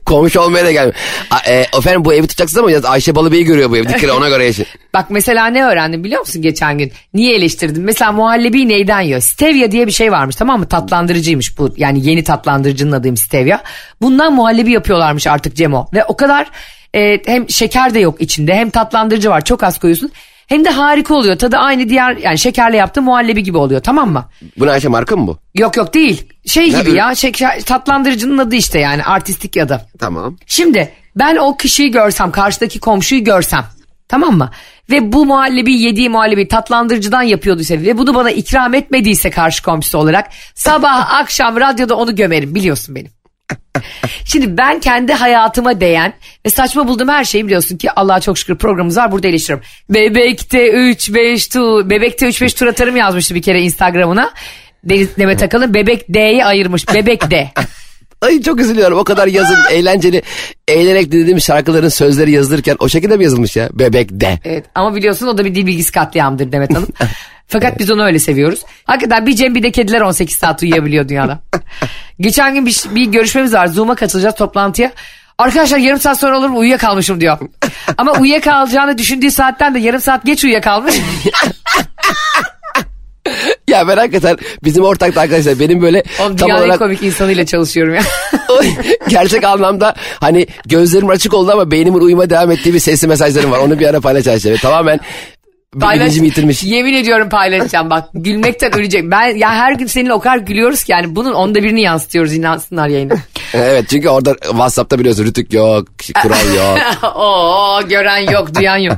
Komşu 0.04 0.40
olmaya 0.40 0.64
da 0.64 0.72
gelmiyor. 0.72 0.94
A- 1.30 1.50
E, 1.50 1.66
efendim 1.78 2.04
bu 2.04 2.14
evi 2.14 2.22
tutacaksınız 2.26 2.58
ama 2.58 2.70
yalnız 2.70 2.84
Ayşe 2.84 3.14
Balıbey'i 3.14 3.44
görüyor 3.44 3.70
bu 3.70 3.76
ev. 3.76 3.88
Dikkat 3.88 4.10
ona 4.10 4.28
göre 4.28 4.44
yaşayın. 4.46 4.68
Bak 4.94 5.06
mesela 5.10 5.46
ne 5.46 5.64
öğrendim 5.64 6.04
biliyor 6.04 6.20
musun 6.20 6.42
geçen 6.42 6.78
gün? 6.78 6.92
Niye 7.14 7.34
eleştirdim? 7.36 7.82
Mesela 7.84 8.12
muhallebi 8.12 8.68
neyden 8.68 9.00
yiyor? 9.00 9.20
Stevia 9.20 9.70
diye 9.72 9.86
bir 9.86 9.92
şey 9.92 10.12
varmış 10.12 10.36
tamam 10.36 10.60
mı? 10.60 10.68
Tatlandırıcıymış 10.68 11.58
bu. 11.58 11.74
Yani 11.76 12.06
yeni 12.08 12.24
tatlandırıcının 12.24 12.92
adıymış 12.92 13.20
Stevia. 13.20 13.58
Bundan 14.00 14.32
muhallebi 14.34 14.72
yapıyorlarmış 14.72 15.26
artık 15.26 15.56
Cemo. 15.56 15.86
Ve 15.94 16.04
o 16.04 16.16
kadar 16.16 16.50
e, 16.94 17.18
hem 17.26 17.50
şeker 17.50 17.94
de 17.94 17.98
yok 18.00 18.20
içinde 18.20 18.54
hem 18.54 18.70
tatlandırıcı 18.70 19.30
var 19.30 19.44
çok 19.44 19.62
az 19.62 19.78
koyuyorsun. 19.78 20.12
Hem 20.52 20.64
de 20.64 20.70
harika 20.70 21.14
oluyor. 21.14 21.38
Tadı 21.38 21.56
aynı 21.56 21.88
diğer 21.88 22.16
yani 22.16 22.38
şekerle 22.38 22.76
yaptığı 22.76 23.02
muhallebi 23.02 23.42
gibi 23.42 23.58
oluyor 23.58 23.80
tamam 23.80 24.12
mı? 24.12 24.24
Bu 24.58 24.66
ne 24.66 24.70
Ayşe 24.70 24.88
marka 24.88 25.16
mı 25.16 25.26
bu? 25.26 25.38
Yok 25.54 25.76
yok 25.76 25.94
değil. 25.94 26.28
Şey 26.46 26.62
Ne 26.64 26.68
gibi 26.68 26.90
ürün? 26.90 26.94
ya 26.94 27.14
şeker, 27.14 27.60
tatlandırıcının 27.60 28.38
adı 28.38 28.54
işte 28.54 28.78
yani 28.78 29.04
artistik 29.04 29.56
adı. 29.56 29.86
Tamam. 29.98 30.36
Şimdi 30.46 30.92
ben 31.16 31.36
o 31.36 31.56
kişiyi 31.56 31.90
görsem 31.90 32.30
karşıdaki 32.30 32.80
komşuyu 32.80 33.24
görsem 33.24 33.64
tamam 34.08 34.38
mı? 34.38 34.50
Ve 34.90 35.12
bu 35.12 35.26
muhallebi 35.26 35.72
yediği 35.72 36.08
muhallebi 36.08 36.48
tatlandırıcıdan 36.48 37.22
yapıyorduysa 37.22 37.74
ve 37.74 37.98
bunu 37.98 38.14
bana 38.14 38.30
ikram 38.30 38.74
etmediyse 38.74 39.30
karşı 39.30 39.62
komşusu 39.62 39.98
olarak 39.98 40.30
sabah 40.54 41.14
akşam 41.14 41.56
radyoda 41.56 41.96
onu 41.96 42.14
gömerim 42.16 42.54
biliyorsun 42.54 42.94
benim. 42.94 43.10
Şimdi 44.24 44.56
ben 44.56 44.80
kendi 44.80 45.12
hayatıma 45.12 45.80
değen 45.80 46.12
ve 46.46 46.50
saçma 46.50 46.88
bulduğum 46.88 47.08
her 47.08 47.24
şeyi 47.24 47.46
biliyorsun 47.46 47.76
ki 47.76 47.90
Allah'a 47.90 48.20
çok 48.20 48.38
şükür 48.38 48.56
programımız 48.56 48.96
var 48.96 49.12
burada 49.12 49.28
eleştiriyorum. 49.28 49.66
Bebekte 49.90 50.68
3-5 50.70 51.52
tur, 51.52 51.90
Bebekte 51.90 52.26
3-5 52.26 52.58
tur 52.58 52.66
atarım 52.66 52.96
yazmıştı 52.96 53.34
bir 53.34 53.42
kere 53.42 53.60
Instagram'ına. 53.60 54.30
Deniz 54.84 55.16
Demet 55.16 55.42
Akalın 55.42 55.74
Bebek 55.74 56.14
D'yi 56.14 56.44
ayırmış. 56.44 56.88
Bebek 56.94 57.30
D. 57.30 57.52
Ay 58.22 58.42
çok 58.42 58.60
üzülüyorum 58.60 58.98
o 58.98 59.04
kadar 59.04 59.26
yazın 59.26 59.58
eğlenceli 59.70 60.22
eğlenerek 60.68 61.12
dinlediğim 61.12 61.40
şarkıların 61.40 61.88
sözleri 61.88 62.30
yazılırken 62.30 62.76
o 62.78 62.88
şekilde 62.88 63.16
mi 63.16 63.24
yazılmış 63.24 63.56
ya? 63.56 63.68
Bebek 63.72 64.08
de. 64.10 64.38
Evet 64.44 64.64
ama 64.74 64.94
biliyorsun 64.94 65.26
o 65.26 65.38
da 65.38 65.44
bir 65.44 65.54
dil 65.54 65.66
bilgisi 65.66 65.92
katliamdır 65.92 66.52
Demet 66.52 66.74
Hanım. 66.74 66.88
Fakat 67.46 67.78
biz 67.78 67.90
onu 67.90 68.04
öyle 68.04 68.18
seviyoruz. 68.18 68.60
Hakikaten 68.84 69.26
bir 69.26 69.36
Cem 69.36 69.54
bir 69.54 69.62
de 69.62 69.70
kediler 69.70 70.00
18 70.00 70.36
saat 70.36 70.62
uyuyabiliyor 70.62 71.08
dünyada. 71.08 71.40
Geçen 72.20 72.54
gün 72.54 72.66
bir, 72.66 72.82
bir 72.94 73.04
görüşmemiz 73.04 73.52
var. 73.52 73.66
Zoom'a 73.66 73.94
katılacağız 73.94 74.34
toplantıya. 74.34 74.92
Arkadaşlar 75.38 75.78
yarım 75.78 76.00
saat 76.00 76.20
sonra 76.20 76.38
olur 76.38 76.48
mu 76.48 76.58
uyuyakalmışım 76.58 77.20
diyor. 77.20 77.38
Ama 77.98 78.12
uyuyakalacağını 78.12 78.98
düşündüğü 78.98 79.30
saatten 79.30 79.74
de 79.74 79.78
yarım 79.78 80.00
saat 80.00 80.24
geç 80.24 80.44
uyuyakalmış. 80.44 80.94
Ya 83.68 83.88
ben 83.88 83.96
hakikaten 83.96 84.36
bizim 84.64 84.84
ortakta 84.84 85.20
arkadaşlar 85.20 85.60
benim 85.60 85.82
böyle 85.82 86.02
Oğlum 86.22 86.36
tam 86.36 86.50
olarak 86.50 86.78
komik 86.78 87.02
insanıyla 87.02 87.46
çalışıyorum 87.46 87.94
ya. 87.94 88.02
gerçek 89.08 89.44
anlamda 89.44 89.94
hani 90.20 90.46
gözlerim 90.66 91.08
açık 91.08 91.34
oldu 91.34 91.50
ama 91.52 91.70
beynimin 91.70 92.00
uyuma 92.00 92.30
devam 92.30 92.50
ettiği 92.50 92.74
bir 92.74 92.78
sesli 92.78 93.08
mesajlarım 93.08 93.50
var. 93.50 93.58
Onu 93.58 93.78
bir 93.78 93.86
ara 93.86 94.00
paylaşacağım. 94.00 94.56
Tamamen 94.56 95.00
Paylaş- 95.80 96.22
yitirmiş. 96.24 96.62
Yemin 96.62 96.94
ediyorum 96.94 97.28
paylaşacağım 97.28 97.90
bak. 97.90 98.08
Gülmekten 98.14 98.78
ölecek. 98.78 99.10
Ben 99.10 99.36
ya 99.36 99.50
her 99.50 99.72
gün 99.72 99.86
seninle 99.86 100.12
o 100.12 100.20
kadar 100.20 100.36
gülüyoruz 100.36 100.84
ki 100.84 100.92
yani 100.92 101.16
bunun 101.16 101.32
onda 101.32 101.62
birini 101.62 101.82
yansıtıyoruz 101.82 102.34
inansınlar 102.34 102.88
yayına. 102.88 103.14
Evet 103.54 103.84
çünkü 103.88 104.08
orada 104.08 104.34
WhatsApp'ta 104.34 104.98
biliyorsun 104.98 105.24
rütük 105.24 105.52
yok, 105.52 105.88
kural 106.22 106.54
yok. 106.54 106.78
Oo 107.16 107.88
gören 107.88 108.30
yok 108.32 108.54
duyan 108.54 108.76
yok. 108.76 108.96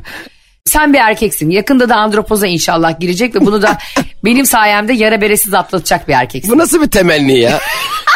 Sen 0.66 0.92
bir 0.92 0.98
erkeksin. 0.98 1.50
Yakında 1.50 1.88
da 1.88 1.96
andropoza 1.96 2.46
inşallah 2.46 3.00
girecek 3.00 3.34
ve 3.34 3.40
bunu 3.46 3.62
da 3.62 3.78
benim 4.24 4.46
sayemde 4.46 4.92
yara 4.92 5.20
beresiz 5.20 5.54
atlatacak 5.54 6.08
bir 6.08 6.12
erkeksin. 6.12 6.52
Bu 6.54 6.58
nasıl 6.58 6.82
bir 6.82 6.90
temenni 6.90 7.38
ya? 7.38 7.60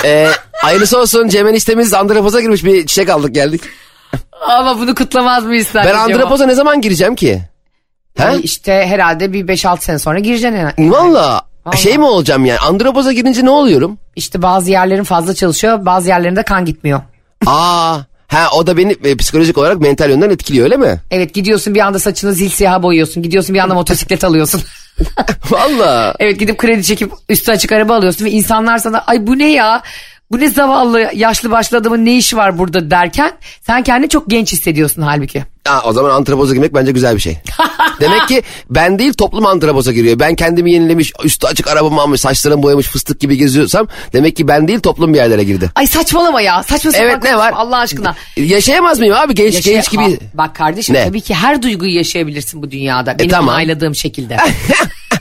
ee, 0.05 0.29
hayırlısı 0.53 0.99
olsun 0.99 1.29
Cem 1.29 1.47
eniştemiz 1.47 1.95
andropoza 1.95 2.41
girmiş 2.41 2.65
bir 2.65 2.87
çiçek 2.87 3.09
aldık 3.09 3.35
geldik. 3.35 3.61
Ama 4.49 4.79
bunu 4.79 4.95
kutlamaz 4.95 5.45
mıyız 5.45 5.67
sen? 5.67 5.85
Ben 5.85 5.95
andropoza 5.95 6.47
ne 6.47 6.55
zaman 6.55 6.81
gireceğim 6.81 7.15
ki? 7.15 7.43
He? 8.17 8.25
Ay 8.25 8.41
İşte 8.43 8.73
herhalde 8.87 9.33
bir 9.33 9.47
5-6 9.47 9.81
sene 9.81 9.99
sonra 9.99 10.19
gireceksin 10.19 10.57
herhalde. 10.57 10.91
Valla 10.91 11.43
şey 11.77 11.99
mi 11.99 12.05
olacağım 12.05 12.45
yani 12.47 12.59
andropoza 12.59 13.13
girince 13.13 13.45
ne 13.45 13.51
oluyorum? 13.51 13.99
İşte 14.17 14.43
bazı 14.43 14.71
yerlerin 14.71 15.05
fazla 15.05 15.35
çalışıyor 15.35 15.87
bazı 15.87 16.09
yerlerinde 16.09 16.43
kan 16.43 16.65
gitmiyor. 16.65 17.01
Aa, 17.47 17.99
ha 18.29 18.49
o 18.53 18.67
da 18.67 18.77
beni 18.77 18.97
e, 19.05 19.17
psikolojik 19.17 19.59
olarak 19.59 19.81
mental 19.81 20.11
yönden 20.11 20.31
etkiliyor 20.31 20.65
öyle 20.65 20.77
mi? 20.77 21.01
Evet 21.11 21.35
gidiyorsun 21.35 21.75
bir 21.75 21.81
anda 21.81 21.99
saçını 21.99 22.33
zil 22.33 22.49
siyaha 22.49 22.83
boyuyorsun. 22.83 23.23
Gidiyorsun 23.23 23.55
bir 23.55 23.61
anda 23.61 23.75
motosiklet 23.75 24.25
alıyorsun. 24.25 24.63
Valla. 25.51 26.15
evet 26.21 26.41
gidip 26.41 26.59
kredi 26.59 26.85
çekip 26.85 27.13
üstü 27.29 27.53
açık 27.53 27.73
araba 27.73 27.95
alıyorsun 27.95 28.25
ve 28.25 28.31
insanlar 28.31 28.79
sana 28.79 28.99
ay 28.99 29.27
bu 29.27 29.39
ne 29.39 29.53
ya? 29.53 29.83
Bu 30.31 30.39
ne 30.41 30.49
zavallı 30.51 31.11
yaşlı 31.15 31.51
başlı 31.51 31.77
adamın 31.77 32.05
ne 32.05 32.17
işi 32.17 32.37
var 32.37 32.59
burada 32.59 32.91
derken 32.91 33.33
sen 33.63 33.83
kendini 33.83 34.09
çok 34.09 34.31
genç 34.31 34.53
hissediyorsun 34.53 35.03
halbuki. 35.03 35.45
Aa, 35.69 35.81
o 35.85 35.93
zaman 35.93 36.11
antropoza 36.11 36.55
girmek 36.55 36.75
bence 36.75 36.93
güzel 36.93 37.15
bir 37.17 37.21
şey. 37.21 37.39
Demek 38.01 38.29
ki 38.29 38.43
ben 38.71 38.99
değil 38.99 39.13
toplum 39.13 39.47
antropoza 39.47 39.93
giriyor. 39.93 40.19
Ben 40.19 40.35
kendimi 40.35 40.73
yenilemiş, 40.73 41.13
üstü 41.25 41.47
açık 41.47 41.67
arabamı 41.69 42.01
almış, 42.01 42.21
saçlarımı 42.21 42.63
boyamış 42.63 42.87
fıstık 42.87 43.21
gibi 43.21 43.37
geziyorsam 43.37 43.89
demek 44.13 44.37
ki 44.37 44.49
ben 44.49 44.69
değil 44.69 44.81
toplum 44.81 45.13
bir 45.13 45.19
yerlere 45.19 45.45
girdi. 45.45 45.71
Ay 45.75 45.87
saçmalama 45.87 46.41
ya 46.41 46.63
saçma 46.63 46.93
sapan 46.93 47.07
Evet 47.09 47.23
ne 47.23 47.37
var? 47.37 47.53
Allah 47.57 47.79
aşkına. 47.79 48.15
Yaşayamaz 48.37 48.99
mıyım 48.99 49.15
abi 49.15 49.35
genç 49.35 49.55
Yaşa- 49.55 49.71
genç 49.71 49.91
gibi? 49.91 50.03
Aa, 50.03 50.09
Bak 50.35 50.55
kardeşim 50.55 50.95
Ne? 50.95 51.05
tabii 51.05 51.21
ki 51.21 51.35
her 51.35 51.63
duyguyu 51.63 51.95
yaşayabilirsin 51.95 52.63
bu 52.63 52.71
dünyada. 52.71 53.19
Benim 53.19 53.31
tamam. 53.31 53.49
onayladığım 53.55 53.95
şekilde. 53.95 54.37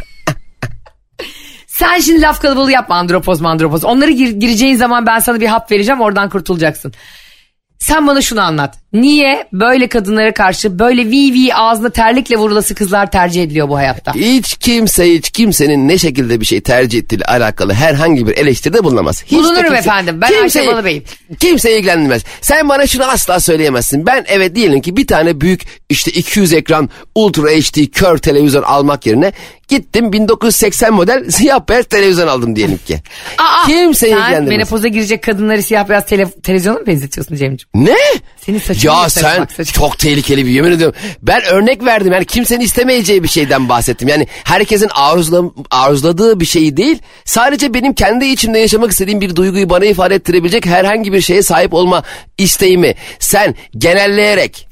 Sen 1.79 1.99
şimdi 1.99 2.21
laf 2.21 2.41
kalabalığı 2.41 2.71
yapma 2.71 2.95
andropoz 2.95 3.41
mandropoz. 3.41 3.83
Onları 3.83 4.11
gir- 4.11 4.31
gireceğin 4.39 4.75
zaman 4.75 5.05
ben 5.05 5.19
sana 5.19 5.39
bir 5.41 5.47
hap 5.47 5.71
vereceğim 5.71 6.01
oradan 6.01 6.29
kurtulacaksın. 6.29 6.93
Sen 7.79 8.07
bana 8.07 8.21
şunu 8.21 8.41
anlat. 8.41 8.75
Niye 8.93 9.47
böyle 9.53 9.87
kadınlara 9.87 10.33
karşı 10.33 10.79
böyle 10.79 11.05
vi 11.05 11.33
vi 11.33 11.53
ağzına 11.55 11.89
terlikle 11.89 12.37
vurulası 12.37 12.75
kızlar 12.75 13.11
tercih 13.11 13.43
ediliyor 13.43 13.69
bu 13.69 13.77
hayatta? 13.77 14.13
Hiç 14.13 14.57
kimse 14.57 15.13
hiç 15.13 15.29
kimsenin 15.29 15.87
ne 15.87 15.97
şekilde 15.97 16.41
bir 16.41 16.45
şey 16.45 16.61
tercih 16.61 16.99
ettiğiyle 16.99 17.25
alakalı 17.25 17.73
herhangi 17.73 18.27
bir 18.27 18.37
eleştiride 18.37 18.83
bulunamaz. 18.83 19.23
Hiç 19.23 19.31
Bulunurum 19.31 19.73
efendim. 19.75 20.21
Ben 20.21 20.41
Ayşe 20.41 20.67
Balıbey'im. 20.67 21.03
Kimse 21.39 21.77
ilgilenmez. 21.77 22.23
Sen 22.41 22.69
bana 22.69 22.87
şunu 22.87 23.03
asla 23.03 23.39
söyleyemezsin. 23.39 24.05
Ben 24.05 24.25
evet 24.27 24.55
diyelim 24.55 24.81
ki 24.81 24.97
bir 24.97 25.07
tane 25.07 25.41
büyük 25.41 25.61
işte 25.89 26.11
200 26.11 26.53
ekran 26.53 26.89
Ultra 27.15 27.47
HD 27.49 27.85
kör 27.91 28.17
televizyon 28.17 28.63
almak 28.63 29.05
yerine 29.05 29.31
gittim 29.67 30.13
1980 30.13 30.93
model 30.93 31.29
siyah 31.31 31.59
beyaz 31.69 31.85
televizyon 31.85 32.27
aldım 32.27 32.55
diyelim 32.55 32.77
ki. 32.85 32.99
Aa, 33.37 33.65
Kimse 33.67 34.07
sen 34.09 34.15
ilgilendirmez. 34.17 34.49
menopoza 34.49 34.87
girecek 34.87 35.23
kadınları 35.23 35.63
siyah 35.63 35.89
beyaz 35.89 36.03
tele- 36.03 36.41
televizyona 36.41 36.79
mı 36.79 36.87
benzetiyorsun 36.87 37.35
Cemciğim? 37.35 37.69
Ne? 37.75 37.95
Senin 38.45 38.59
saçını 38.59 38.91
Ya 38.93 39.09
sen 39.09 39.41
bak, 39.41 39.51
saçını. 39.51 39.73
çok 39.73 39.99
tehlikeli 39.99 40.45
bir 40.45 40.51
yemin 40.51 40.71
ediyorum. 40.71 40.95
Ben 41.21 41.41
örnek 41.43 41.85
verdim 41.85 42.13
yani 42.13 42.25
kimsenin 42.25 42.59
istemeyeceği 42.61 43.23
bir 43.23 43.27
şeyden 43.27 43.69
bahsettim. 43.69 44.07
Yani 44.07 44.27
herkesin 44.43 44.89
arzula, 44.93 45.51
arzuladığı 45.71 46.39
bir 46.39 46.45
şey 46.45 46.77
değil. 46.77 46.99
Sadece 47.25 47.73
benim 47.73 47.93
kendi 47.93 48.25
içimde 48.25 48.59
yaşamak 48.59 48.91
istediğim 48.91 49.21
bir 49.21 49.35
duyguyu 49.35 49.69
bana 49.69 49.85
ifade 49.85 50.15
ettirebilecek 50.15 50.65
herhangi 50.65 51.13
bir 51.13 51.21
şeye 51.21 51.43
sahip 51.43 51.73
olma 51.73 52.03
isteğimi 52.37 52.95
sen 53.19 53.55
genelleyerek 53.77 54.67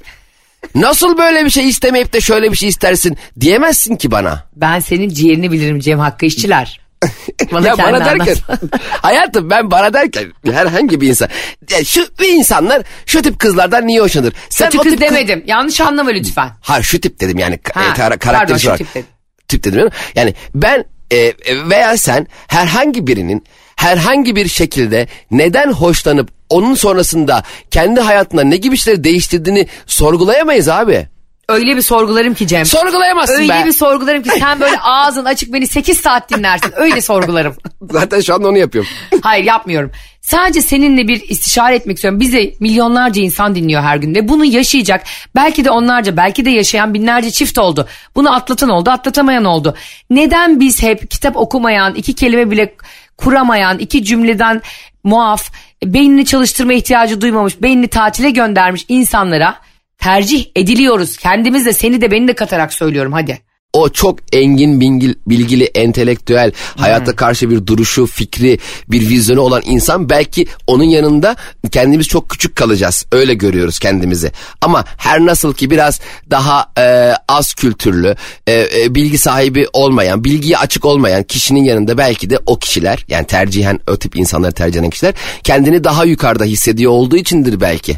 nasıl 0.76 1.18
böyle 1.18 1.46
bir 1.46 1.50
şey 1.50 1.70
istemeyip 1.70 2.14
de 2.14 2.22
şöyle 2.22 2.52
bir 2.52 2.58
şey 2.58 2.70
istersin 2.70 3.18
diyemezsin 3.40 3.96
ki 3.96 4.12
bana. 4.12 4.44
Ben 4.56 4.80
senin 4.80 5.10
ciğerini 5.10 5.52
bilirim 5.52 5.80
Cem 5.80 6.00
Hakkı 6.00 6.26
işçiler. 6.26 6.80
Bana 7.52 7.68
ya 7.68 7.78
bana 7.78 8.06
derken 8.06 8.36
hayatım 9.02 9.50
ben 9.50 9.72
bana 9.72 9.94
derken 9.94 10.26
herhangi 10.52 11.02
bir 11.02 11.08
insan 11.08 11.30
ya 11.70 11.86
şu 11.86 12.08
bir 12.20 12.28
insanlar 12.30 12.84
şu 13.06 13.22
tip 13.22 13.40
kızlardan 13.40 13.88
niye 13.88 14.02
hoşlanır? 14.02 14.34
Sen 14.50 14.70
Kötü 14.70 14.78
kız 14.84 14.92
tip 14.92 15.02
kız- 15.02 15.10
demedim. 15.10 15.44
Yanlış 15.48 15.82
anlama 15.82 16.10
lütfen. 16.10 16.50
Ha 16.62 16.82
şu 16.82 17.02
tip 17.02 17.20
dedim 17.20 17.38
yani 17.40 17.60
Ha, 17.74 17.84
e, 17.84 17.94
kara- 17.94 17.96
pardon, 17.96 18.18
karakteri 18.18 18.60
şu 18.60 18.68
olarak. 18.68 18.78
tip 18.80 18.96
dedim. 18.96 19.06
Tip 19.48 19.64
dedim 19.64 19.90
yani. 20.16 20.34
Ben 20.56 20.86
e, 21.12 21.34
veya 21.70 21.98
sen 21.98 22.28
herhangi 22.48 23.08
birinin 23.08 23.44
herhangi 23.76 24.36
bir 24.36 24.48
şekilde 24.48 25.08
neden 25.32 25.72
hoşlanıp 25.72 26.30
onun 26.50 26.76
sonrasında 26.76 27.44
kendi 27.72 28.00
hayatında 28.02 28.44
ne 28.44 28.58
gibi 28.58 28.78
şeyleri 28.78 29.04
değiştirdiğini 29.04 29.68
sorgulayamayız 29.88 30.70
abi. 30.70 31.08
Öyle 31.50 31.78
bir 31.78 31.82
sorgularım 31.82 32.34
ki 32.34 32.48
Cem. 32.48 32.66
Sorgulayamazsın 32.66 33.42
Öyle 33.42 33.54
be. 33.54 33.66
bir 33.66 33.72
sorgularım 33.72 34.24
ki 34.24 34.30
sen 34.40 34.60
böyle 34.60 34.80
ağzın 34.82 35.26
açık 35.26 35.54
beni 35.54 35.68
8 35.68 35.98
saat 35.98 36.32
dinlersin. 36.32 36.72
Öyle 36.76 37.02
sorgularım. 37.02 37.56
Zaten 37.92 38.22
şu 38.22 38.34
anda 38.34 38.48
onu 38.48 38.58
yapıyorum. 38.58 38.90
Hayır 39.22 39.44
yapmıyorum. 39.46 39.92
Sadece 40.22 40.62
seninle 40.62 41.08
bir 41.08 41.30
istişare 41.30 41.76
etmek 41.76 41.98
istiyorum. 41.98 42.20
Bizi 42.20 42.56
milyonlarca 42.60 43.22
insan 43.22 43.56
dinliyor 43.56 43.82
her 43.82 43.98
gün 43.98 44.16
ve 44.16 44.28
bunu 44.28 44.46
yaşayacak. 44.46 45.04
Belki 45.36 45.66
de 45.66 45.72
onlarca 45.72 46.18
belki 46.18 46.46
de 46.46 46.50
yaşayan 46.50 46.94
binlerce 46.94 47.32
çift 47.32 47.58
oldu. 47.58 47.88
Bunu 48.16 48.34
atlatan 48.36 48.70
oldu 48.70 48.90
atlatamayan 48.90 49.46
oldu. 49.46 49.76
Neden 50.10 50.60
biz 50.60 50.84
hep 50.84 51.12
kitap 51.12 51.38
okumayan 51.38 51.96
iki 51.96 52.14
kelime 52.16 52.52
bile 52.52 52.76
kuramayan 53.18 53.80
iki 53.80 54.04
cümleden 54.04 54.62
muaf 55.04 55.52
beynini 55.84 56.26
çalıştırma 56.26 56.74
ihtiyacı 56.74 57.22
duymamış 57.22 57.62
beynini 57.62 57.88
tatile 57.88 58.30
göndermiş 58.30 58.86
insanlara 58.88 59.56
tercih 59.98 60.46
ediliyoruz. 60.56 61.18
Kendimiz 61.18 61.66
de 61.66 61.74
seni 61.74 62.02
de 62.02 62.12
beni 62.12 62.28
de 62.28 62.34
katarak 62.34 62.74
söylüyorum 62.74 63.14
hadi. 63.14 63.42
O 63.76 63.90
çok 63.90 64.20
engin 64.34 64.82
bilgili, 64.82 65.16
bilgili 65.28 65.64
entelektüel 65.64 66.52
hayata 66.78 67.16
karşı 67.16 67.50
bir 67.50 67.68
duruşu 67.68 68.06
fikri 68.06 68.60
bir 68.90 69.10
vizyonu 69.10 69.42
olan 69.42 69.62
insan 69.66 70.10
belki 70.10 70.48
onun 70.68 70.84
yanında 70.84 71.36
kendimiz 71.72 72.08
çok 72.08 72.30
küçük 72.30 72.56
kalacağız. 72.56 73.06
Öyle 73.12 73.34
görüyoruz 73.34 73.80
kendimizi. 73.80 74.32
Ama 74.62 74.86
her 74.98 75.26
nasıl 75.26 75.54
ki 75.54 75.72
biraz 75.72 76.00
daha 76.32 76.72
e, 76.78 77.14
az 77.28 77.54
kültürlü 77.54 78.16
e, 78.48 78.54
e, 78.54 78.96
bilgi 78.96 79.18
sahibi 79.18 79.68
olmayan 79.74 80.24
bilgiye 80.24 80.58
açık 80.58 80.86
olmayan 80.86 81.24
kişinin 81.24 81.64
yanında 81.64 81.98
belki 81.98 82.30
de 82.30 82.40
o 82.46 82.60
kişiler 82.60 83.06
yani 83.08 83.28
tercihen 83.28 83.80
o 83.88 83.98
tip 83.98 84.16
insanları 84.16 84.52
tercih 84.52 84.80
eden 84.80 84.90
kişiler 84.90 85.14
kendini 85.44 85.84
daha 85.84 86.06
yukarıda 86.06 86.44
hissediyor 86.44 86.92
olduğu 86.92 87.18
içindir 87.18 87.62
belki. 87.62 87.98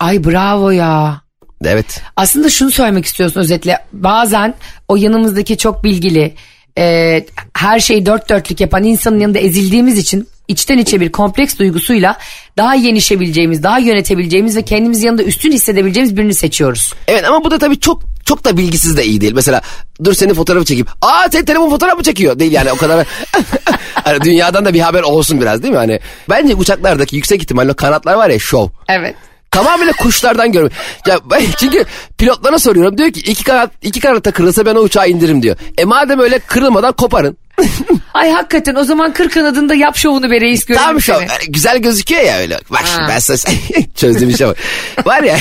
Ay 0.00 0.24
bravo 0.24 0.70
ya. 0.70 1.25
Evet 1.64 2.00
Aslında 2.16 2.50
şunu 2.50 2.70
söylemek 2.70 3.04
istiyorsun 3.04 3.40
özetle. 3.40 3.78
Bazen 3.92 4.54
o 4.88 4.96
yanımızdaki 4.96 5.58
çok 5.58 5.84
bilgili, 5.84 6.34
e, 6.78 7.26
her 7.54 7.80
şeyi 7.80 8.06
dört 8.06 8.28
dörtlük 8.28 8.60
yapan 8.60 8.84
insanın 8.84 9.20
yanında 9.20 9.38
ezildiğimiz 9.38 9.98
için 9.98 10.28
içten 10.48 10.78
içe 10.78 11.00
bir 11.00 11.12
kompleks 11.12 11.58
duygusuyla 11.58 12.18
daha 12.56 12.74
yenişebileceğimiz, 12.74 13.62
daha 13.62 13.78
yönetebileceğimiz 13.78 14.56
ve 14.56 14.62
kendimizi 14.62 15.06
yanında 15.06 15.22
üstün 15.22 15.52
hissedebileceğimiz 15.52 16.16
birini 16.16 16.34
seçiyoruz. 16.34 16.92
Evet 17.08 17.24
ama 17.24 17.44
bu 17.44 17.50
da 17.50 17.58
tabii 17.58 17.80
çok 17.80 18.02
çok 18.24 18.44
da 18.44 18.56
bilgisiz 18.56 18.96
de 18.96 19.04
iyi 19.04 19.20
değil. 19.20 19.32
Mesela 19.32 19.60
dur 20.04 20.14
senin 20.14 20.34
fotoğrafı 20.34 20.64
çekeyim. 20.64 20.86
Aa 21.02 21.28
senin 21.32 21.44
telefon 21.44 21.70
fotoğraf 21.70 21.96
mı 21.96 22.02
çekiyor? 22.02 22.38
Değil 22.38 22.52
yani 22.52 22.72
o 22.72 22.76
kadar. 22.76 23.06
hani 23.94 24.20
dünyadan 24.20 24.64
da 24.64 24.74
bir 24.74 24.80
haber 24.80 25.02
olsun 25.02 25.40
biraz 25.40 25.62
değil 25.62 25.72
mi? 25.72 25.78
Hani 25.78 26.00
bence 26.30 26.54
uçaklardaki 26.54 27.16
yüksek 27.16 27.42
ihtimalle 27.42 27.72
kanatlar 27.72 28.14
var 28.14 28.30
ya 28.30 28.38
şov. 28.38 28.68
Evet. 28.88 29.14
Tamamıyla 29.56 29.92
kuşlardan 29.92 30.52
görmek. 30.52 30.72
Ya 31.06 31.20
çünkü 31.58 31.84
pilotlara 32.18 32.58
soruyorum 32.58 32.98
diyor 32.98 33.10
ki 33.10 33.20
iki 33.20 33.44
kanat 33.44 33.70
iki 33.82 34.00
kanata 34.00 34.30
kırılsa 34.30 34.66
ben 34.66 34.74
o 34.74 34.78
uçağı 34.80 35.08
indiririm 35.08 35.42
diyor. 35.42 35.56
E 35.78 35.84
madem 35.84 36.20
öyle 36.20 36.38
kırılmadan 36.38 36.92
koparın. 36.92 37.36
Ay 38.14 38.30
hakikaten 38.30 38.74
o 38.74 38.84
zaman 38.84 39.12
kır 39.12 39.28
kanadında 39.30 39.74
yap 39.74 39.96
şovunu 39.96 40.30
be 40.30 40.40
reis 40.40 40.64
görelim 40.64 40.84
Tam 40.84 41.00
şu 41.00 41.12
seni. 41.14 41.26
güzel 41.48 41.78
gözüküyor 41.78 42.22
ya 42.22 42.38
öyle. 42.38 42.58
Bak 42.70 42.82
şimdi 42.86 43.00
Ha. 43.02 43.08
ben 43.08 43.18
sana 43.18 43.54
çözdüğüm 43.94 44.30
işe 44.30 44.46
bak. 44.46 44.56
Var 45.04 45.22
ya. 45.22 45.36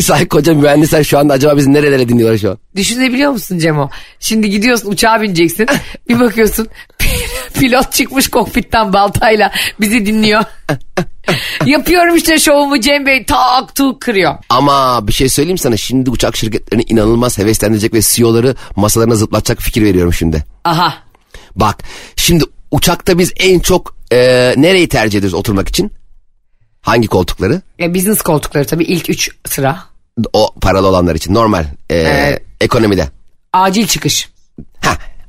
Sanki 0.00 0.28
koca 0.28 0.54
mühendisler 0.54 1.04
şu 1.04 1.18
anda 1.18 1.32
acaba 1.32 1.56
bizi 1.56 1.72
nerelere 1.72 2.08
dinliyorlar 2.08 2.38
şu 2.38 2.50
an? 2.50 2.58
Düşünebiliyor 2.76 3.30
musun 3.32 3.58
Cemo? 3.58 3.90
Şimdi 4.20 4.50
gidiyorsun 4.50 4.90
uçağa 4.92 5.20
bineceksin. 5.22 5.66
Bir 6.08 6.20
bakıyorsun 6.20 6.68
pilot 7.54 7.92
çıkmış 7.92 8.28
kokpitten 8.28 8.92
baltayla 8.92 9.52
bizi 9.80 10.06
dinliyor. 10.06 10.44
Yapıyorum 11.66 12.16
işte 12.16 12.38
şovumu 12.38 12.80
Cem 12.80 13.06
Bey 13.06 13.24
tak 13.26 13.74
tuk 13.74 14.00
kırıyor. 14.02 14.34
Ama 14.48 15.08
bir 15.08 15.12
şey 15.12 15.28
söyleyeyim 15.28 15.58
sana 15.58 15.76
şimdi 15.76 16.10
uçak 16.10 16.36
şirketlerini 16.36 16.84
inanılmaz 16.88 17.38
heveslendirecek 17.38 17.94
ve 17.94 18.00
CEO'ları 18.02 18.54
masalarına 18.76 19.14
zıplatacak 19.14 19.60
fikir 19.62 19.82
veriyorum 19.82 20.12
şimdi. 20.12 20.44
Aha 20.64 20.94
Bak 21.56 21.82
şimdi 22.16 22.44
uçakta 22.70 23.18
biz 23.18 23.32
en 23.36 23.60
çok 23.60 23.96
e, 24.12 24.16
nereyi 24.56 24.88
tercih 24.88 25.18
ediyoruz 25.18 25.34
oturmak 25.34 25.68
için? 25.68 25.92
Hangi 26.82 27.08
koltukları? 27.08 27.62
e, 27.80 27.94
business 27.94 28.22
koltukları 28.22 28.66
tabii 28.66 28.84
ilk 28.84 29.10
üç 29.10 29.30
sıra. 29.48 29.78
O 30.32 30.54
paralı 30.60 30.86
olanlar 30.86 31.14
için 31.14 31.34
normal 31.34 31.64
e, 31.90 31.96
Evet. 31.96 32.42
ekonomide. 32.60 33.08
Acil 33.52 33.86
çıkış. 33.86 34.28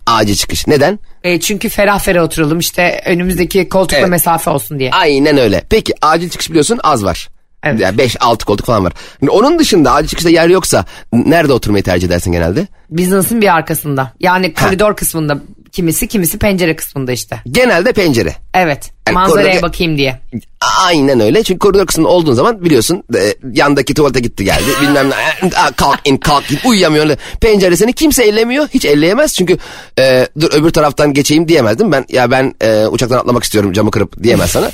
Acil 0.07 0.35
çıkış. 0.35 0.67
Neden? 0.67 0.99
E, 1.23 1.39
çünkü 1.39 1.69
ferah 1.69 1.99
ferah 1.99 2.23
oturalım 2.23 2.59
işte 2.59 3.01
önümüzdeki 3.05 3.69
koltukla 3.69 3.97
Evet. 3.97 4.09
mesafe 4.09 4.49
olsun 4.49 4.79
diye. 4.79 4.91
Aynen 4.91 5.37
öyle. 5.37 5.61
Peki 5.69 5.93
acil 6.01 6.29
çıkış 6.29 6.49
biliyorsun 6.49 6.79
az 6.83 7.03
var. 7.03 7.29
Evet. 7.63 7.79
Yani 7.79 7.97
5-6 7.97 8.45
koltuk 8.45 8.65
falan 8.67 8.83
var. 8.85 8.93
Şimdi 9.19 9.31
onun 9.31 9.59
dışında 9.59 9.91
acil 9.93 10.07
çıkışta 10.09 10.29
yer 10.29 10.49
yoksa 10.49 10.85
nerede 11.13 11.53
oturmayı 11.53 11.83
tercih 11.83 12.07
edersin 12.07 12.31
genelde? 12.31 12.67
Business'ın 12.89 13.41
bir 13.41 13.55
arkasında. 13.55 14.11
Yani 14.19 14.53
koridor 14.53 14.95
kısmında 14.95 15.37
kimisi 15.71 16.07
kimisi 16.07 16.37
pencere 16.39 16.75
kısmında 16.75 17.11
işte. 17.11 17.37
Genelde 17.51 17.91
pencere. 17.93 18.33
Evet 18.53 18.91
Yani 19.07 19.13
manzaraya 19.13 19.55
koridor- 19.55 19.61
bakayım 19.61 19.97
diye. 19.97 20.19
Aynen 20.61 21.19
öyle. 21.19 21.43
Çünkü 21.43 21.59
koridor 21.59 21.85
kısmında 21.85 22.09
olduğun 22.09 22.33
zaman 22.33 22.65
biliyorsun 22.65 23.03
e, 23.15 23.33
yandaki 23.53 23.93
tuvalete 23.93 24.19
gitti 24.19 24.45
geldi. 24.45 24.63
Bilmem 24.81 25.09
ne. 25.09 25.49
Aa, 25.55 25.71
kalk 25.71 25.99
in 26.05 26.17
kalk 26.17 26.51
in 26.51 26.59
uyuyamıyor. 26.65 27.03
öyle. 27.03 27.17
Penceresini 27.41 27.93
kimse 27.93 28.23
ellemiyor. 28.23 28.67
Hiç 28.73 28.85
elleyemez. 28.85 29.33
Çünkü 29.33 29.57
e, 29.99 30.27
dur 30.39 30.53
öbür 30.53 30.69
taraftan 30.69 31.13
geçeyim 31.13 31.47
diyemez 31.47 31.79
değil 31.79 31.89
mi? 31.89 31.91
Ben, 31.91 32.05
ya 32.09 32.31
ben 32.31 32.55
e, 32.61 32.85
uçaktan 32.87 33.17
atlamak 33.17 33.43
istiyorum 33.43 33.73
camı 33.73 33.91
kırıp 33.91 34.23
diyemez 34.23 34.51
sana. 34.51 34.71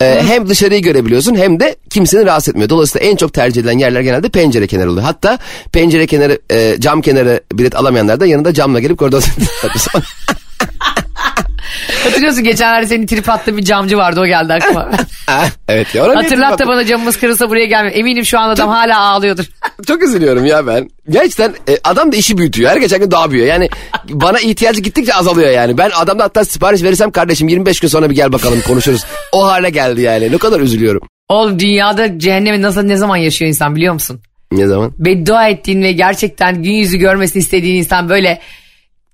E, 0.00 0.22
hem 0.26 0.48
dışarıyı 0.48 0.82
görebiliyorsun 0.82 1.34
hem 1.34 1.60
de 1.60 1.76
kimseni 1.90 2.26
rahatsız 2.26 2.48
etmiyor. 2.48 2.68
Dolayısıyla 2.68 3.06
en 3.06 3.16
çok 3.16 3.32
tercih 3.34 3.60
edilen 3.60 3.78
yerler 3.78 4.00
genelde 4.00 4.28
pencere 4.28 4.66
kenarı 4.66 4.90
oluyor. 4.90 5.04
Hatta 5.04 5.38
pencere 5.72 6.06
kenarı 6.06 6.40
e, 6.50 6.76
cam 6.80 7.02
kenarı 7.02 7.40
bilet 7.52 7.76
alamayanlar 7.76 8.20
da 8.20 8.26
yanında 8.26 8.54
camla 8.54 8.80
gelip 8.80 8.98
koridorda 8.98 9.26
Hatırlıyorsun 12.04 12.44
geçenlerde 12.44 12.86
senin 12.86 13.06
trip 13.06 13.28
attığı 13.28 13.56
bir 13.56 13.64
camcı 13.64 13.96
vardı 13.96 14.20
o 14.20 14.26
geldi 14.26 14.52
aklıma. 14.52 14.90
Ha, 15.26 15.44
evet 15.68 15.94
ya. 15.94 16.16
Hatırlat 16.16 16.58
da 16.58 16.66
bana 16.66 16.84
camımız 16.84 17.16
kırılsa 17.16 17.50
buraya 17.50 17.66
gelme. 17.66 17.90
Eminim 17.90 18.24
şu 18.24 18.38
an 18.38 18.48
adam 18.48 18.68
hala 18.68 19.00
ağlıyordur. 19.00 19.44
Çok 19.86 20.02
üzülüyorum 20.02 20.46
ya 20.46 20.66
ben. 20.66 20.90
Gerçekten 21.10 21.54
e, 21.68 21.78
adam 21.84 22.12
da 22.12 22.16
işi 22.16 22.38
büyütüyor. 22.38 22.70
Her 22.70 22.76
geçen 22.76 23.00
gün 23.00 23.10
daha 23.10 23.30
büyüyor. 23.30 23.48
Yani 23.48 23.68
bana 24.08 24.40
ihtiyacı 24.40 24.80
gittikçe 24.80 25.14
azalıyor 25.14 25.50
yani. 25.50 25.78
Ben 25.78 25.90
adamda 25.96 26.24
hatta 26.24 26.44
sipariş 26.44 26.82
verirsem 26.82 27.10
kardeşim 27.10 27.48
25 27.48 27.80
gün 27.80 27.88
sonra 27.88 28.10
bir 28.10 28.14
gel 28.14 28.32
bakalım 28.32 28.60
konuşuruz. 28.66 29.04
O 29.32 29.46
hale 29.46 29.70
geldi 29.70 30.00
yani. 30.00 30.32
Ne 30.32 30.38
kadar 30.38 30.60
üzülüyorum. 30.60 31.02
Oğlum 31.28 31.58
dünyada 31.58 32.18
cehennemi 32.18 32.62
nasıl 32.62 32.82
ne 32.82 32.96
zaman 32.96 33.16
yaşıyor 33.16 33.48
insan 33.48 33.76
biliyor 33.76 33.94
musun? 33.94 34.20
Ne 34.52 34.66
zaman? 34.66 34.92
Beddua 34.98 35.48
ettiğin 35.48 35.82
ve 35.82 35.92
gerçekten 35.92 36.62
gün 36.62 36.72
yüzü 36.72 36.98
görmesini 36.98 37.40
istediğin 37.40 37.76
insan 37.76 38.08
böyle 38.08 38.40